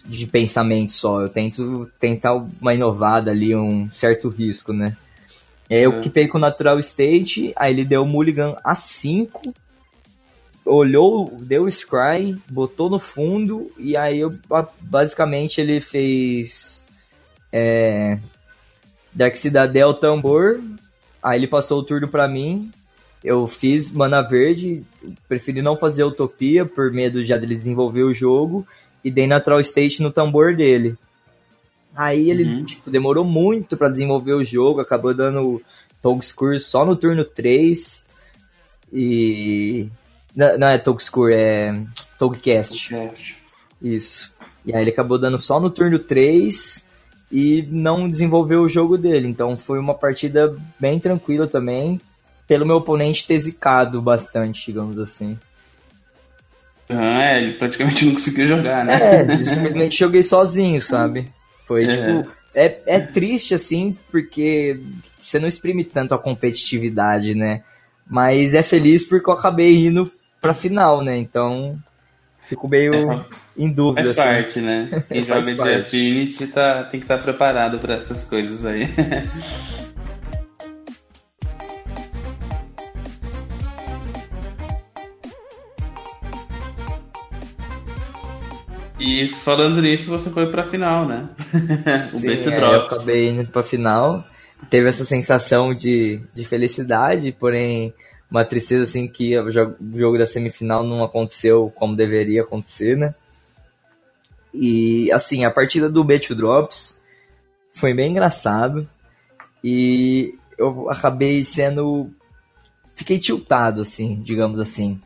[0.00, 1.20] de pensamento só.
[1.20, 4.96] Eu tento tentar uma inovada ali, um certo risco, né?
[5.68, 5.98] É, eu uhum.
[5.98, 9.52] equipei com o Natural State, aí ele deu o Mulligan a 5
[10.64, 14.34] olhou, deu o scry, botou no fundo e aí eu,
[14.80, 16.84] basicamente ele fez
[17.52, 18.18] é,
[19.12, 20.60] Dark Cidadel Tambor,
[21.22, 22.70] aí ele passou o turno para mim,
[23.22, 24.84] eu fiz mana verde,
[25.28, 28.66] preferi não fazer utopia por medo já dele desenvolver o jogo
[29.04, 30.96] e dei natural state no tambor dele.
[31.94, 32.64] Aí ele uhum.
[32.64, 35.60] tipo, demorou muito para desenvolver o jogo, acabou dando
[36.00, 38.06] Togskur só no turno 3
[38.92, 39.88] e
[40.34, 41.78] não, não é Togskur, é
[42.18, 42.94] Togcast.
[43.80, 44.32] Isso.
[44.64, 46.84] E aí ele acabou dando só no turno 3
[47.30, 49.28] e não desenvolveu o jogo dele.
[49.28, 52.00] Então foi uma partida bem tranquila também,
[52.46, 55.38] pelo meu oponente ter zicado bastante, digamos assim.
[56.88, 58.94] Ah, é, ele praticamente não conseguiu jogar, né?
[58.94, 61.28] É, simplesmente joguei sozinho, sabe?
[61.66, 61.88] Foi é.
[61.88, 62.30] tipo.
[62.54, 64.78] É, é triste assim, porque
[65.18, 67.62] você não exprime tanto a competitividade, né?
[68.06, 71.16] Mas é feliz porque eu acabei indo pra final, né?
[71.16, 71.78] Então,
[72.48, 73.24] fico meio é,
[73.56, 74.12] em dúvida.
[74.12, 74.28] Faz assim.
[74.28, 75.04] parte, né?
[75.08, 78.86] Quem joga de Affinity tá, tem que estar tá preparado para essas coisas aí.
[89.22, 91.28] E falando nisso, você foi pra final, né?
[92.12, 94.24] o Sim, é, eu acabei indo pra final.
[94.68, 97.94] Teve essa sensação de, de felicidade, porém
[98.30, 103.14] uma tristeza assim que o jogo da semifinal não aconteceu como deveria acontecer, né?
[104.54, 106.98] E assim, a partida do Bet Drops
[107.72, 108.88] foi bem engraçado
[109.62, 112.10] e eu acabei sendo
[112.94, 115.00] fiquei tiltado assim, digamos assim.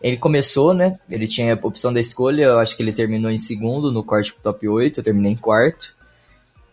[0.00, 0.98] Ele começou, né?
[1.08, 4.32] Ele tinha a opção da escolha, eu acho que ele terminou em segundo no corte
[4.32, 5.96] pro top 8, eu terminei em quarto.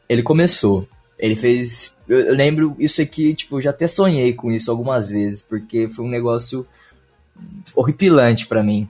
[0.07, 0.87] Ele começou.
[1.17, 1.95] Ele fez.
[2.07, 5.87] Eu, eu, lembro isso aqui, tipo, eu já até sonhei com isso algumas vezes, porque
[5.87, 6.67] foi um negócio
[7.73, 8.89] horripilante para mim.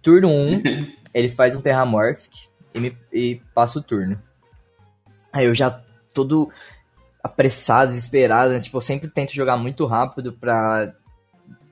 [0.00, 0.62] Turno 1,
[1.12, 4.20] ele faz um Terramorphic e, me, e passa o turno.
[5.32, 6.48] Aí eu já todo
[7.22, 8.60] apressado, desesperado, né?
[8.60, 10.92] tipo, eu sempre tento jogar muito rápido pra,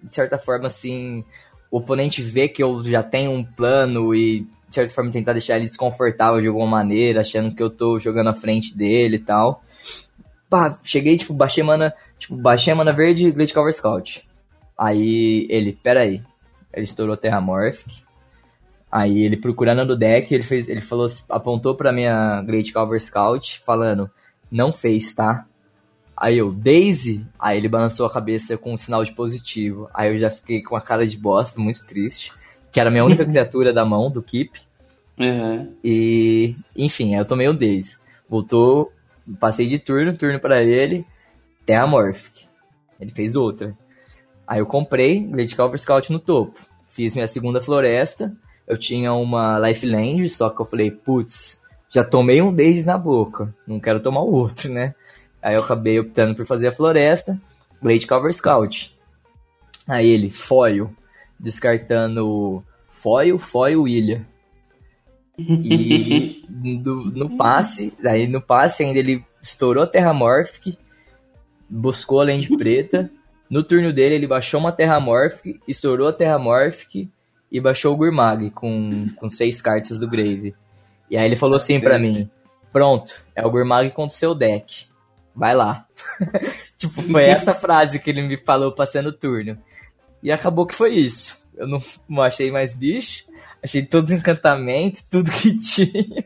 [0.02, 1.24] de certa forma, assim,
[1.72, 5.56] o oponente ver que eu já tenho um plano e, de certa forma, tentar deixar
[5.56, 9.60] ele desconfortável de alguma maneira, achando que eu tô jogando à frente dele e tal
[10.52, 14.28] pá, cheguei, tipo, baixei mana, tipo, baixei mana verde e Cover Scout.
[14.76, 16.22] Aí ele, pera aí.
[16.70, 18.04] Ele estourou Terramorphic.
[18.90, 23.62] Aí ele procurando no deck, ele fez, ele falou, apontou pra minha Great Cover Scout,
[23.64, 24.10] falando,
[24.50, 25.46] não fez, tá?
[26.16, 27.26] Aí eu, Daisy?
[27.38, 29.88] Aí ele balançou a cabeça com um sinal de positivo.
[29.92, 32.32] Aí eu já fiquei com a cara de bosta, muito triste.
[32.70, 34.60] Que era a minha única criatura da mão, do Keep.
[35.18, 35.74] Uhum.
[35.84, 37.98] E, enfim, aí eu tomei o Daisy.
[38.28, 38.92] Voltou,
[39.38, 41.04] passei de turno, turno para ele,
[41.66, 42.46] Terramorphic.
[43.00, 43.76] Ele fez outra.
[44.46, 46.58] Aí eu comprei Great Cover Scout no topo.
[46.88, 48.34] Fiz minha segunda floresta.
[48.66, 51.60] Eu tinha uma Lifeland, só que eu falei, putz,
[51.90, 53.54] já tomei um Daisy na boca.
[53.66, 54.94] Não quero tomar o outro, né?
[55.42, 57.38] Aí eu acabei optando por fazer a floresta,
[57.82, 58.96] Great Cover Scout.
[59.88, 60.94] Aí ele, foil,
[61.38, 64.24] descartando foil, foil, ilha.
[65.36, 66.44] E
[66.80, 70.78] do, no passe, aí no passe ainda ele estourou a Terramorphic,
[71.68, 73.10] buscou a Land Preta.
[73.50, 77.10] No turno dele ele baixou uma Terramorphic, estourou a Terramorphic
[77.50, 80.54] e baixou o Gurmag com, com seis cartas do Grave.
[81.10, 82.30] E aí ele falou assim pra mim,
[82.72, 84.91] pronto, é o Gurmag contra o seu deck
[85.34, 85.86] vai lá.
[86.76, 89.58] tipo, foi essa frase que ele me falou passando o turno.
[90.22, 91.36] E acabou que foi isso.
[91.56, 91.78] Eu não,
[92.08, 93.24] não achei mais bicho,
[93.62, 96.24] achei todos os encantamentos, tudo que tinha.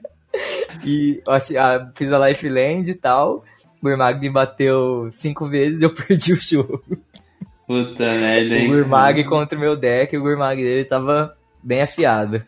[0.84, 3.44] E achei, ah, fiz a Lifeland e tal.
[3.82, 6.82] O Urmag me bateu cinco vezes e eu perdi o jogo.
[7.66, 8.70] Puta merda, hein?
[8.70, 12.42] O Gurmag contra o meu deck, o Gurmag dele tava bem afiado.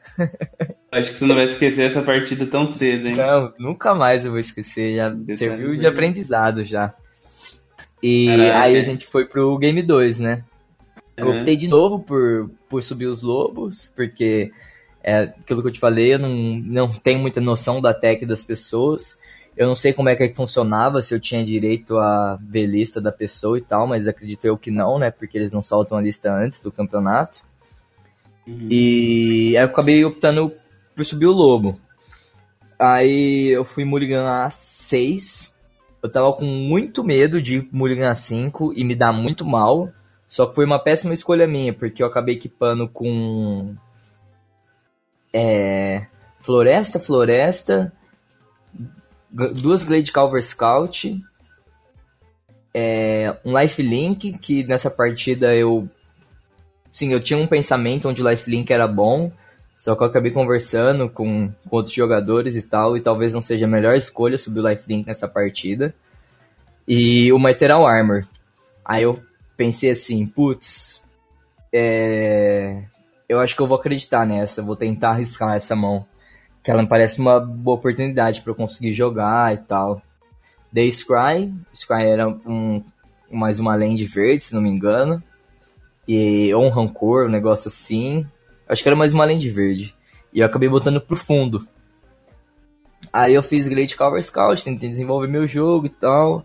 [0.91, 3.17] Acho que você não vai esquecer essa partida tão cedo, hein?
[3.17, 4.97] Não, nunca mais eu vou esquecer.
[4.97, 6.95] Já serviu de aprendizado já.
[8.03, 8.61] E Caraca.
[8.61, 10.45] aí a gente foi pro Game 2, né?
[11.17, 11.39] Eu uhum.
[11.39, 14.51] optei de novo por, por subir os lobos, porque
[15.03, 18.43] é aquilo que eu te falei, eu não, não tenho muita noção da tech das
[18.43, 19.19] pessoas.
[19.57, 23.11] Eu não sei como é que funcionava, se eu tinha direito a ver lista da
[23.11, 25.11] pessoa e tal, mas acredito eu que não, né?
[25.11, 27.41] Porque eles não soltam a lista antes do campeonato.
[28.47, 28.69] Uhum.
[28.71, 30.53] E aí eu acabei optando
[30.99, 31.79] por subir o lobo.
[32.77, 35.55] Aí eu fui Mulligan a 6.
[36.03, 39.93] Eu tava com muito medo de Mulligan a 5 e me dar muito mal.
[40.27, 43.77] Só que foi uma péssima escolha minha, porque eu acabei equipando com.
[45.33, 46.07] É.
[46.41, 47.93] Floresta, Floresta.
[49.31, 51.23] Duas Glade Calver Scout.
[52.75, 55.89] É, um Life Link, que nessa partida eu
[56.91, 59.31] sim, eu tinha um pensamento onde o Lifelink era bom,
[59.79, 63.65] só que eu acabei conversando com, com outros jogadores e tal, e talvez não seja
[63.65, 65.95] a melhor escolha subir o Lifelink nessa partida.
[66.87, 68.27] E o Material Armor.
[68.85, 69.23] Aí eu
[69.57, 71.03] pensei assim, putz,
[71.73, 72.83] é...
[73.29, 76.05] eu acho que eu vou acreditar nessa, vou tentar arriscar essa mão.
[76.63, 80.03] Que ela me parece uma boa oportunidade para eu conseguir jogar e tal.
[80.73, 82.83] Dei Scry, Scry era um,
[83.31, 85.23] mais uma land verde, se não me engano
[86.09, 88.27] e, ou um rancor, um negócio assim.
[88.69, 89.95] Acho que era mais uma lente verde.
[90.33, 91.67] E eu acabei botando pro fundo.
[93.13, 96.45] Aí eu fiz Great Cover Scout, tentei desenvolver meu jogo e tal.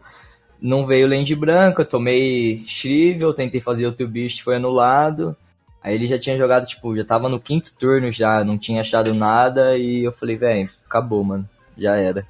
[0.62, 5.36] Não veio land branca, tomei Shrivel, tentei fazer outro bicho, foi anulado.
[5.84, 9.14] Aí ele já tinha jogado, tipo, já tava no quinto turno já, não tinha achado
[9.14, 9.78] nada.
[9.78, 11.48] E eu falei, velho, acabou, mano.
[11.78, 12.26] Já era.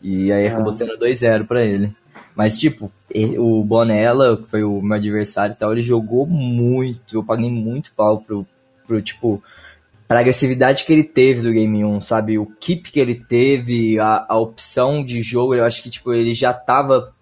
[0.00, 0.76] E aí acabou ah.
[0.76, 1.92] sendo 2-0 pra ele.
[2.36, 2.92] Mas, tipo,
[3.38, 7.16] o Bonella, que foi o meu adversário e tal, ele jogou muito.
[7.16, 8.46] Eu paguei muito pau pro,
[8.86, 9.42] pro tipo,
[10.06, 12.38] pra agressividade que ele teve do Game 1, sabe?
[12.38, 16.34] O keep que ele teve, a, a opção de jogo, eu acho que, tipo, ele
[16.34, 17.12] já tava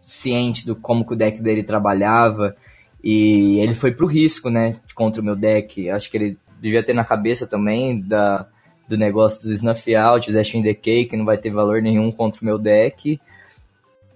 [0.00, 2.56] ciente do como que o deck dele trabalhava.
[3.02, 4.80] E ele foi pro risco, né?
[4.94, 5.88] Contra o meu deck.
[5.88, 8.46] Acho que ele devia ter na cabeça também da,
[8.88, 12.10] do negócio do Snuff Out, Dash in the Cake, que não vai ter valor nenhum
[12.10, 13.20] contra o meu deck.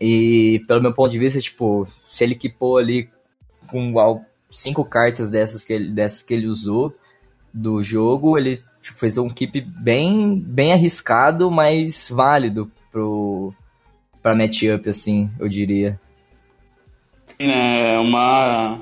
[0.00, 3.09] E pelo meu ponto de vista, tipo, se ele equipou ali
[3.68, 3.92] com
[4.55, 6.94] cinco cartas dessas que ele, dessas que ele usou
[7.52, 13.52] do jogo, ele tipo, fez um keep bem, bem arriscado, mas válido pro
[14.22, 16.00] para matchup, assim, eu diria.
[17.38, 18.80] É uma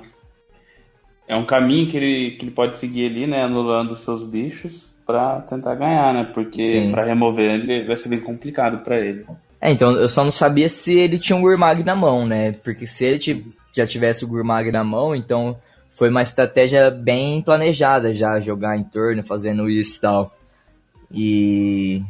[1.26, 5.40] é um caminho que ele, que ele pode seguir ali, né, anulando seus bichos para
[5.40, 6.30] tentar ganhar, né?
[6.32, 9.24] Porque para remover ele vai ser bem complicado para ele.
[9.60, 12.52] É, então eu só não sabia se ele tinha um Gurmag na mão, né?
[12.52, 13.18] Porque se ele
[13.72, 15.58] já tivesse o Gurmag na mão, então
[15.90, 20.36] foi uma estratégia bem planejada já, jogar em torno, fazendo isso e tal.
[21.10, 22.02] E.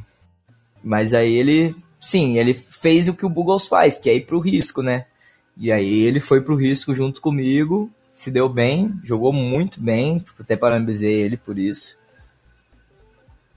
[0.82, 1.74] Mas aí ele.
[2.00, 5.06] Sim, ele fez o que o Bugles faz, que é ir pro risco, né?
[5.56, 10.56] E aí ele foi pro risco junto comigo, se deu bem, jogou muito bem, até
[10.56, 11.96] parabenizei ele por isso.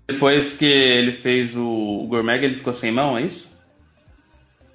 [0.07, 3.49] Depois que ele fez o Gourmet, ele ficou sem mão, é isso?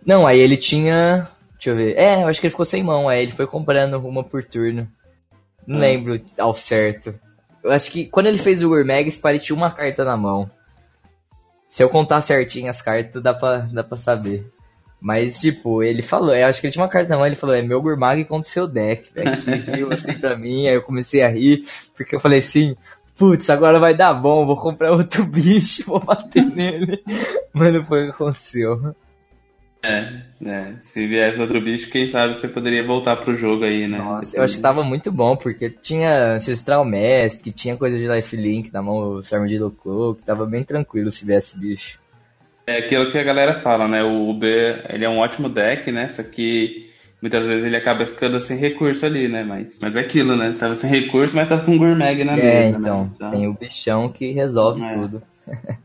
[0.04, 1.28] Não, aí ele tinha.
[1.60, 1.94] Deixa eu ver.
[1.98, 4.88] É, eu acho que ele ficou sem mão, aí ele foi comprando uma por turno.
[5.66, 5.80] Não hum.
[5.80, 7.14] lembro ao certo.
[7.62, 10.50] Eu acho que quando ele fez o Urmeg, Spire tinha uma carta na mão.
[11.68, 14.50] Se eu contar certinho as cartas, dá pra, dá pra saber.
[14.98, 17.54] Mas, tipo, ele falou, eu acho que ele tinha uma carta na mão, ele falou,
[17.54, 19.10] é meu Gurmag contra seu deck.
[19.14, 22.74] Ele viu assim pra mim, aí eu comecei a rir, porque eu falei assim,
[23.16, 27.02] putz, agora vai dar bom, vou comprar outro bicho, vou bater nele.
[27.52, 28.94] Mas não foi o que aconteceu.
[29.82, 30.74] É, é.
[30.82, 33.98] Se viesse outro bicho, quem sabe você poderia voltar pro jogo aí, né?
[33.98, 38.06] Nossa, eu acho que tava muito bom, porque tinha Ancestral Mask, que tinha coisa de
[38.06, 41.98] Lifelink na mão, o Sermon de Loco, que tava bem tranquilo se viesse bicho.
[42.66, 44.02] É aquilo que a galera fala, né?
[44.04, 46.08] O Uber, ele é um ótimo deck, né?
[46.08, 49.42] Só que muitas vezes ele acaba ficando sem recurso ali, né?
[49.42, 50.54] Mas, mas é aquilo, né?
[50.58, 53.10] Tava sem recurso, mas tava com Gourmag na é, mesa, então, né?
[53.14, 54.88] Então, tem o bichão que resolve é.
[54.90, 55.22] tudo.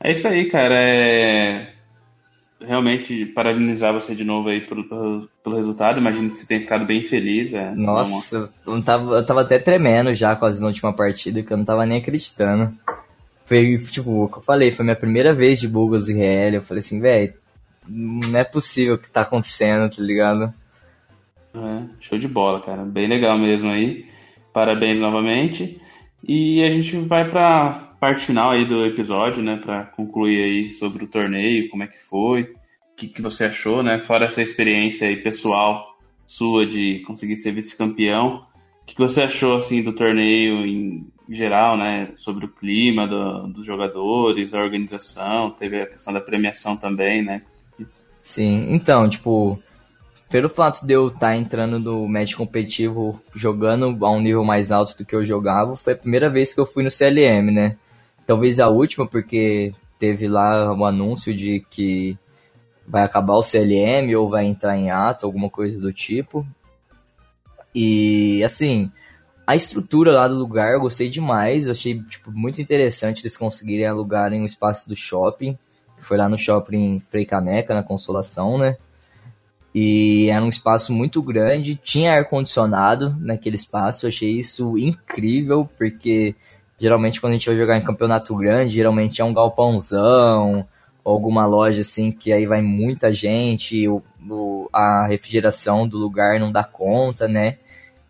[0.00, 0.76] é isso aí, cara.
[0.76, 1.73] É...
[2.66, 5.98] Realmente, parabenizar você de novo aí pelo, pelo, pelo resultado.
[5.98, 7.52] Imagino que você tenha ficado bem feliz.
[7.52, 8.76] É, Nossa, uma...
[8.76, 11.84] eu, tava, eu tava até tremendo já quase na última partida, que eu não tava
[11.86, 12.72] nem acreditando.
[13.46, 16.56] Foi, tipo, o que eu falei, foi minha primeira vez de Bugles e RL.
[16.56, 17.34] Eu falei assim, velho,
[17.88, 20.52] não é possível o que tá acontecendo, tá ligado?
[21.54, 22.82] É, show de bola, cara.
[22.82, 24.06] Bem legal mesmo aí.
[24.52, 25.80] Parabéns novamente.
[26.26, 29.56] E a gente vai pra parte final aí do episódio, né?
[29.56, 32.48] Pra concluir aí sobre o torneio, como é que foi, o
[32.94, 33.98] que, que você achou, né?
[33.98, 35.96] Fora essa experiência aí pessoal
[36.26, 38.46] sua de conseguir ser vice-campeão.
[38.82, 43.46] O que, que você achou, assim, do torneio em geral, né, sobre o clima do,
[43.48, 47.40] dos jogadores, a organização, teve a questão da premiação também, né?
[48.20, 49.58] Sim, então, tipo,
[50.28, 54.70] pelo fato de eu estar tá entrando no match competitivo, jogando a um nível mais
[54.70, 57.76] alto do que eu jogava, foi a primeira vez que eu fui no CLM, né?
[58.26, 62.18] Talvez a última, porque teve lá o um anúncio de que
[62.86, 66.46] vai acabar o CLM ou vai entrar em ato, alguma coisa do tipo.
[67.74, 68.90] E assim,
[69.46, 71.66] a estrutura lá do lugar eu gostei demais.
[71.66, 75.58] Eu achei tipo, muito interessante eles conseguirem alugarem o espaço do shopping.
[76.00, 78.76] Foi lá no shopping Frei Caneca, na Consolação, né?
[79.74, 84.06] E era um espaço muito grande, tinha ar-condicionado naquele espaço.
[84.06, 86.36] Eu achei isso incrível, porque
[86.84, 90.68] geralmente quando a gente vai jogar em campeonato grande, geralmente é um galpãozão,
[91.02, 96.52] alguma loja assim que aí vai muita gente, o, o, a refrigeração do lugar não
[96.52, 97.56] dá conta, né?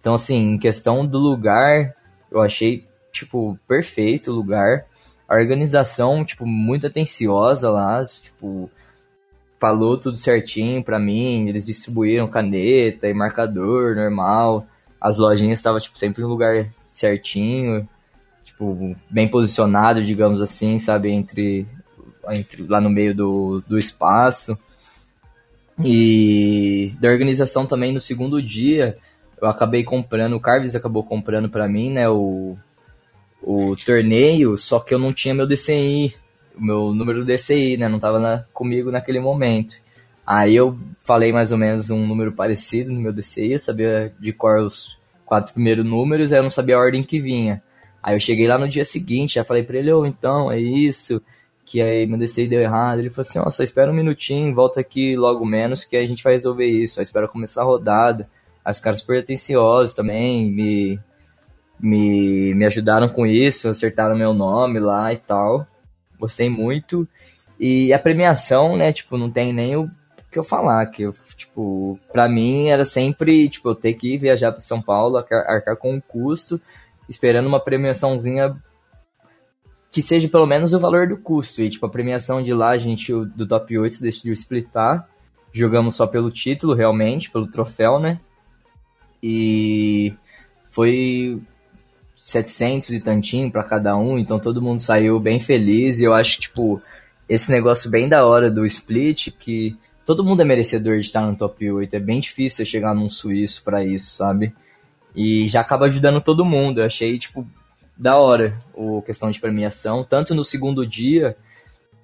[0.00, 1.94] Então, assim, em questão do lugar,
[2.32, 4.86] eu achei, tipo, perfeito o lugar.
[5.28, 8.68] A organização, tipo, muito atenciosa lá, tipo,
[9.60, 11.48] falou tudo certinho pra mim.
[11.48, 14.66] Eles distribuíram caneta e marcador normal.
[15.00, 17.88] As lojinhas estavam, tipo, sempre no lugar certinho,
[18.54, 21.66] tipo, bem posicionado, digamos assim, sabe, entre,
[22.30, 24.56] entre lá no meio do, do espaço.
[25.84, 28.96] E da organização também no segundo dia,
[29.42, 32.56] eu acabei comprando, o Carves acabou comprando para mim, né, o,
[33.42, 36.14] o torneio, só que eu não tinha meu DCI,
[36.56, 39.76] o meu número do DCI, né, não tava na, comigo naquele momento.
[40.24, 44.60] Aí eu falei mais ou menos um número parecido no meu DCI, sabia de cor
[44.60, 44.96] os
[45.26, 47.60] quatro primeiros números, aí eu não sabia a ordem que vinha.
[48.04, 50.60] Aí eu cheguei lá no dia seguinte, já falei pra ele, ô, oh, então, é
[50.60, 51.22] isso,
[51.64, 52.98] que aí meu DCI deu errado.
[52.98, 56.06] Ele falou assim, ó, oh, só espera um minutinho, volta aqui logo menos que a
[56.06, 58.28] gente vai resolver isso, só espera começar a rodada.
[58.62, 61.00] Aí os caras super atenciosos também, me,
[61.80, 65.66] me, me ajudaram com isso, acertaram meu nome lá e tal.
[66.20, 67.08] Gostei muito.
[67.58, 69.90] E a premiação, né, tipo, não tem nem o
[70.30, 74.52] que eu falar, que eu, tipo, pra mim era sempre, tipo, eu ter que viajar
[74.52, 76.60] para São Paulo, arcar, arcar com um custo,
[77.08, 78.56] esperando uma premiaçãozinha
[79.90, 81.62] que seja pelo menos o valor do custo.
[81.62, 85.08] E, tipo, a premiação de lá, a gente, do top 8, decidiu splitar.
[85.52, 88.18] Jogamos só pelo título, realmente, pelo troféu, né?
[89.26, 90.12] e
[90.68, 91.40] foi
[92.22, 96.38] 700 e tantinho para cada um, então todo mundo saiu bem feliz e eu acho,
[96.40, 96.82] tipo,
[97.26, 101.34] esse negócio bem da hora do split, que todo mundo é merecedor de estar no
[101.38, 104.54] top 8, é bem difícil chegar num suíço para isso, sabe?
[105.14, 107.46] E já acaba ajudando todo mundo, eu achei, tipo,
[107.96, 111.36] da hora a questão de premiação, tanto no segundo dia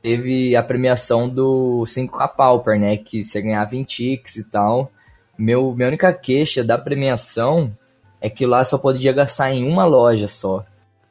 [0.01, 4.91] teve a premiação do 5K Pauper, né, que você ganhava em ticks e tal,
[5.37, 7.71] meu, minha única queixa da premiação
[8.21, 10.65] é que lá só podia gastar em uma loja só.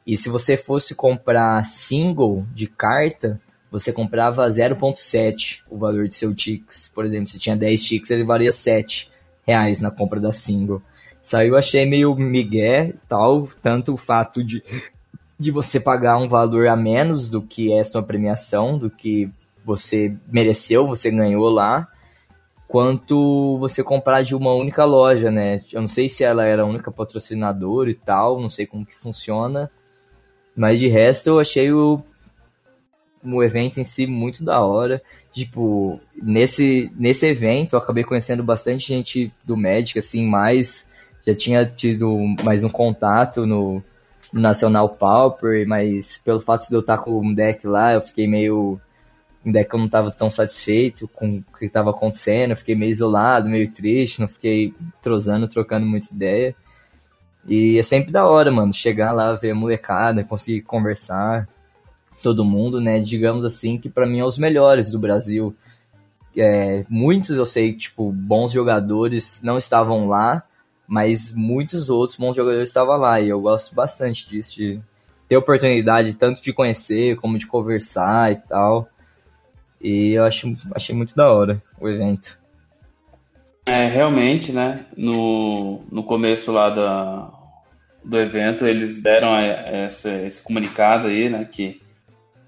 [0.06, 3.40] E se você fosse comprar single de carta,
[3.70, 6.90] você comprava 0.7 o valor de seu Tix.
[6.94, 9.10] Por exemplo, se tinha 10 Tix, ele valia 7
[9.46, 10.80] reais na compra da single.
[11.38, 14.62] Eu achei meio migué tal, tanto o fato de,
[15.38, 19.30] de você pagar um valor a menos do que é sua premiação, do que
[19.64, 21.88] você mereceu, você ganhou lá,
[22.66, 25.62] quanto você comprar de uma única loja, né?
[25.72, 28.96] Eu não sei se ela era a única patrocinadora e tal, não sei como que
[28.96, 29.70] funciona,
[30.56, 32.02] Mas de resto eu achei o,
[33.24, 35.02] o evento em si muito da hora.
[35.32, 40.88] Tipo, nesse, nesse evento eu acabei conhecendo bastante gente do Magic, assim, mais.
[41.26, 43.82] Já tinha tido mais um contato no,
[44.32, 48.80] Nacional Pauper, mas pelo fato de eu estar com um deck lá, eu fiquei meio.
[49.44, 52.74] Um deck que eu não estava tão satisfeito com o que estava acontecendo, eu fiquei
[52.74, 56.54] meio isolado, meio triste, não fiquei trozando, trocando muita ideia.
[57.46, 61.48] E é sempre da hora, mano, chegar lá, ver a molecada, conseguir conversar,
[62.22, 62.98] todo mundo, né?
[63.00, 65.56] Digamos assim, que para mim é os melhores do Brasil.
[66.36, 70.44] É, muitos eu sei, tipo, bons jogadores não estavam lá,
[70.90, 73.20] mas muitos outros bons jogadores estavam lá.
[73.20, 74.80] E eu gosto bastante disso, de
[75.28, 78.88] ter oportunidade tanto de conhecer como de conversar e tal.
[79.80, 82.36] E eu acho, achei muito da hora o evento.
[83.64, 84.84] É, realmente, né?
[84.96, 87.32] No, no começo lá da,
[88.04, 91.44] do evento, eles deram essa, esse comunicado aí, né?
[91.44, 91.80] Que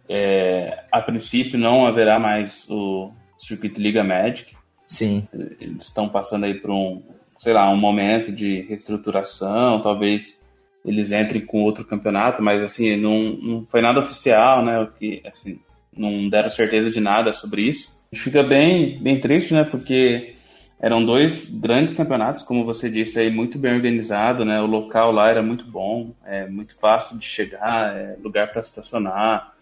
[0.08, 4.56] é, a princípio não haverá mais o Circuito Liga Magic.
[4.88, 5.28] Sim.
[5.32, 7.02] Eles estão passando aí por um,
[7.42, 10.40] sei lá, um momento de reestruturação, talvez
[10.84, 14.78] eles entrem com outro campeonato, mas assim, não, não foi nada oficial, né?
[14.78, 15.58] O que, assim,
[15.96, 18.00] não deram certeza de nada sobre isso.
[18.14, 19.64] Fica bem, bem triste, né?
[19.64, 20.36] Porque
[20.78, 24.60] eram dois grandes campeonatos, como você disse aí, muito bem organizado, né?
[24.60, 29.52] O local lá era muito bom, é muito fácil de chegar, é lugar para estacionar,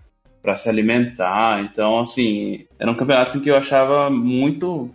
[0.43, 1.65] para se alimentar.
[1.65, 4.91] Então, assim, era um campeonato assim, que eu achava muito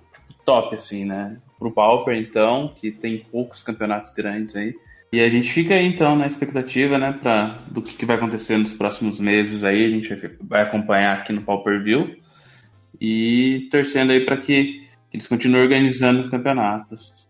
[0.45, 1.37] top, assim, né?
[1.65, 4.75] Pro Pauper, então, que tem poucos campeonatos grandes aí.
[5.11, 8.57] E a gente fica aí, então, na expectativa, né, pra, do que, que vai acontecer
[8.57, 9.85] nos próximos meses aí.
[9.85, 10.09] A gente
[10.41, 12.15] vai acompanhar aqui no Pauper View
[13.01, 17.27] e torcendo aí para que, que eles continuem organizando campeonatos.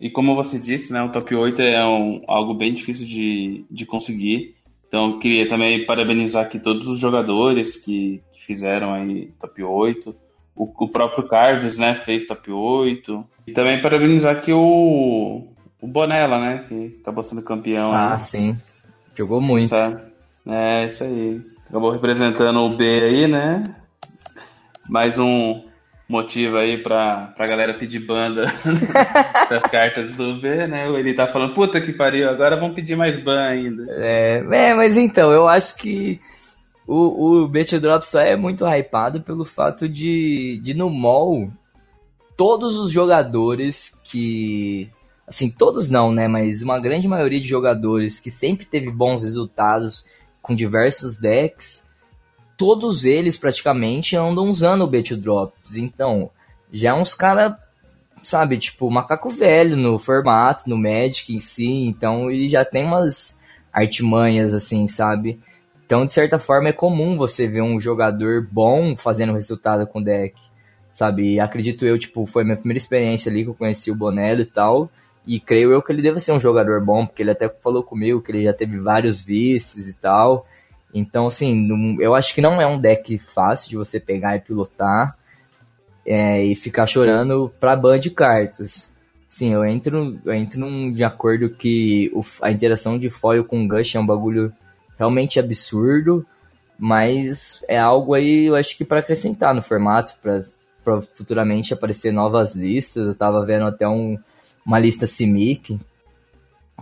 [0.00, 3.86] E como você disse, né, o top 8 é um, algo bem difícil de, de
[3.86, 4.56] conseguir.
[4.88, 10.31] Então, eu queria também parabenizar aqui todos os jogadores que, que fizeram aí top 8.
[10.54, 13.24] O, o, próprio Carves, né, fez top 8.
[13.46, 15.46] E também parabenizar aqui o,
[15.80, 17.92] o Bonella, né, que acabou sendo campeão.
[17.92, 18.20] Ah, aí.
[18.20, 18.58] sim.
[19.16, 19.74] Jogou muito.
[20.46, 21.40] É, isso aí.
[21.68, 23.62] Acabou representando o B aí, né?
[24.88, 25.62] Mais um,
[26.12, 28.44] motivo aí pra, pra galera pedir banda
[29.48, 30.86] das cartas do B, né?
[30.88, 33.86] Ele tá falando, puta que pariu, agora vão pedir mais ban ainda.
[33.88, 36.20] É, é mas então, eu acho que
[36.94, 41.50] o, o Bet Drop só é muito hypado pelo fato de, de no mall,
[42.36, 44.90] todos os jogadores que.
[45.26, 46.28] Assim, todos não, né?
[46.28, 50.04] Mas uma grande maioria de jogadores que sempre teve bons resultados
[50.42, 51.82] com diversos decks
[52.62, 55.76] todos eles praticamente andam usando o Bet Drops.
[55.76, 56.30] Então,
[56.72, 57.58] já é uns cara,
[58.22, 61.66] sabe, tipo, macaco velho no formato, no Magic em si.
[61.66, 63.36] Então, ele já tem umas
[63.72, 65.40] artimanhas, assim, sabe?
[65.84, 70.04] Então, de certa forma, é comum você ver um jogador bom fazendo resultado com o
[70.04, 70.34] deck,
[70.92, 71.38] sabe?
[71.38, 74.90] Acredito eu, tipo, foi minha primeira experiência ali que eu conheci o Bonello e tal.
[75.26, 78.20] E creio eu que ele deve ser um jogador bom, porque ele até falou comigo
[78.20, 80.46] que ele já teve vários vices e tal.
[80.92, 81.68] Então, assim,
[82.00, 85.16] eu acho que não é um deck fácil de você pegar e pilotar
[86.04, 88.92] é, e ficar chorando pra ban de cartas.
[89.26, 93.66] Sim, eu entro, eu entro num, de acordo que o, a interação de foil com
[93.66, 94.52] Gush é um bagulho
[95.02, 96.24] realmente absurdo,
[96.78, 102.54] mas é algo aí, eu acho que para acrescentar no formato, para futuramente aparecer novas
[102.54, 103.04] listas.
[103.04, 104.16] Eu tava vendo até um,
[104.64, 105.78] uma lista Simic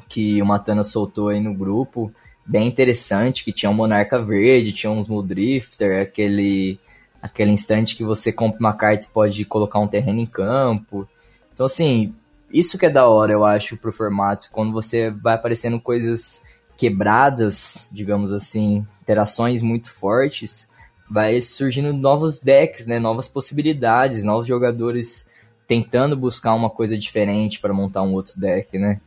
[0.09, 2.13] que o Matana soltou aí no grupo,
[2.45, 6.79] bem interessante, que tinha um Monarca Verde, tinha uns Muldrifter, aquele,
[7.23, 11.09] aquele instante que você compra uma carta e pode colocar um terreno em campo.
[11.55, 12.15] Então, assim,
[12.53, 16.43] isso que é da hora, eu acho, pro formato, quando você vai aparecendo coisas
[16.81, 20.67] quebradas, digamos assim, interações muito fortes,
[21.11, 25.29] vai surgindo novos decks, né, novas possibilidades, novos jogadores
[25.69, 28.99] tentando buscar uma coisa diferente para montar um outro deck, né?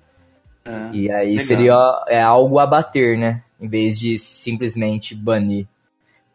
[0.63, 1.45] É, e aí legal.
[1.45, 3.41] seria é algo a bater, né?
[3.59, 5.65] Em vez de simplesmente banir.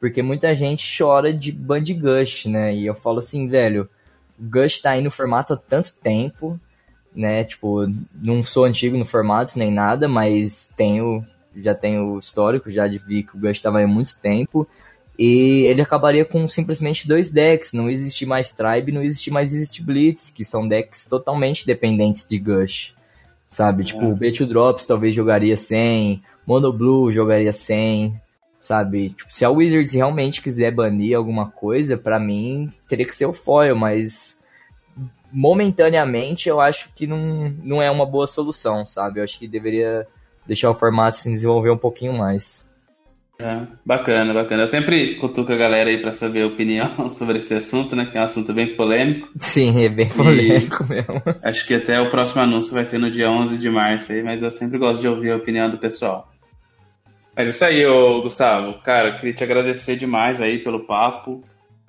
[0.01, 2.75] Porque muita gente chora de ban de Gush, né?
[2.75, 3.89] E eu falo assim, velho,
[4.39, 6.61] Gush tá aí no formato há tanto tempo,
[7.19, 7.45] né?
[7.45, 11.25] Tipo, não sou antigo no formato nem nada, mas tenho,
[11.57, 14.67] já tenho histórico, já de vi que o Gush tava aí há muito tempo.
[15.19, 17.73] E ele acabaria com simplesmente dois decks.
[17.73, 22.39] Não existe mais Tribe, não existe mais Exist Blitz, que são decks totalmente dependentes de
[22.39, 22.95] Gush
[23.49, 23.83] sabe?
[23.83, 28.21] Tipo, o B2 Drops talvez jogaria sem, Mono Blue jogaria sem,
[28.61, 29.11] sabe?
[29.11, 33.33] Tipo, se a Wizards realmente quiser banir alguma coisa, para mim teria que ser o
[33.33, 34.38] foil, mas
[35.33, 39.21] momentaneamente eu acho que não, não é uma boa solução, sabe?
[39.21, 40.07] Eu acho que deveria
[40.47, 42.69] deixar o formato se desenvolver um pouquinho mais.
[43.41, 44.65] É, bacana, bacana.
[44.65, 48.07] Eu sempre cutuco a galera aí pra saber a opinião sobre esse assunto, né?
[48.07, 49.29] Que é um assunto bem polêmico.
[49.39, 51.23] Sim, é bem polêmico e mesmo.
[51.45, 54.43] Acho que até o próximo anúncio vai ser no dia 11 de março aí, mas
[54.43, 56.29] eu sempre gosto de ouvir a opinião do pessoal.
[57.37, 58.83] Mas é isso aí, ô Gustavo.
[58.83, 61.41] Cara, queria te agradecer demais aí pelo papo.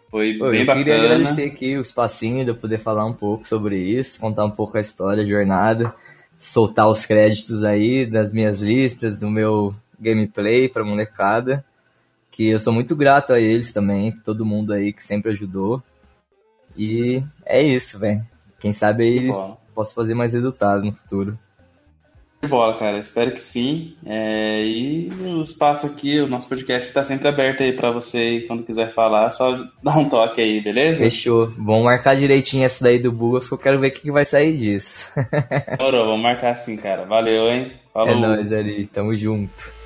[0.10, 0.84] Foi Pô, bem eu bacana.
[0.86, 4.52] queria agradecer aqui o espacinho de eu poder falar um pouco sobre isso, contar um
[4.52, 5.94] pouco a história, a jornada,
[6.40, 11.64] soltar os créditos aí das minhas listas, do meu gameplay pra molecada.
[12.31, 15.84] Que eu sou muito grato a eles também, todo mundo aí que sempre ajudou.
[16.76, 18.26] E é isso, velho.
[18.60, 19.30] Quem sabe aí
[19.76, 21.38] posso fazer mais resultado no futuro.
[22.41, 22.98] Que bola, cara.
[22.99, 23.95] Espero que sim.
[24.06, 28.64] É, e o espaço aqui, o nosso podcast está sempre aberto aí pra você quando
[28.64, 29.52] quiser falar, só
[29.84, 30.99] dá um toque aí, beleza?
[30.99, 31.49] Fechou.
[31.49, 34.26] Vamos marcar direitinho essa daí do Bugas que eu quero ver o que, que vai
[34.26, 35.11] sair disso.
[35.78, 37.03] Demorou, vamos marcar assim, cara.
[37.06, 37.74] Valeu, hein?
[37.94, 38.10] Falou.
[38.10, 39.78] É nóis ali, tamo junto.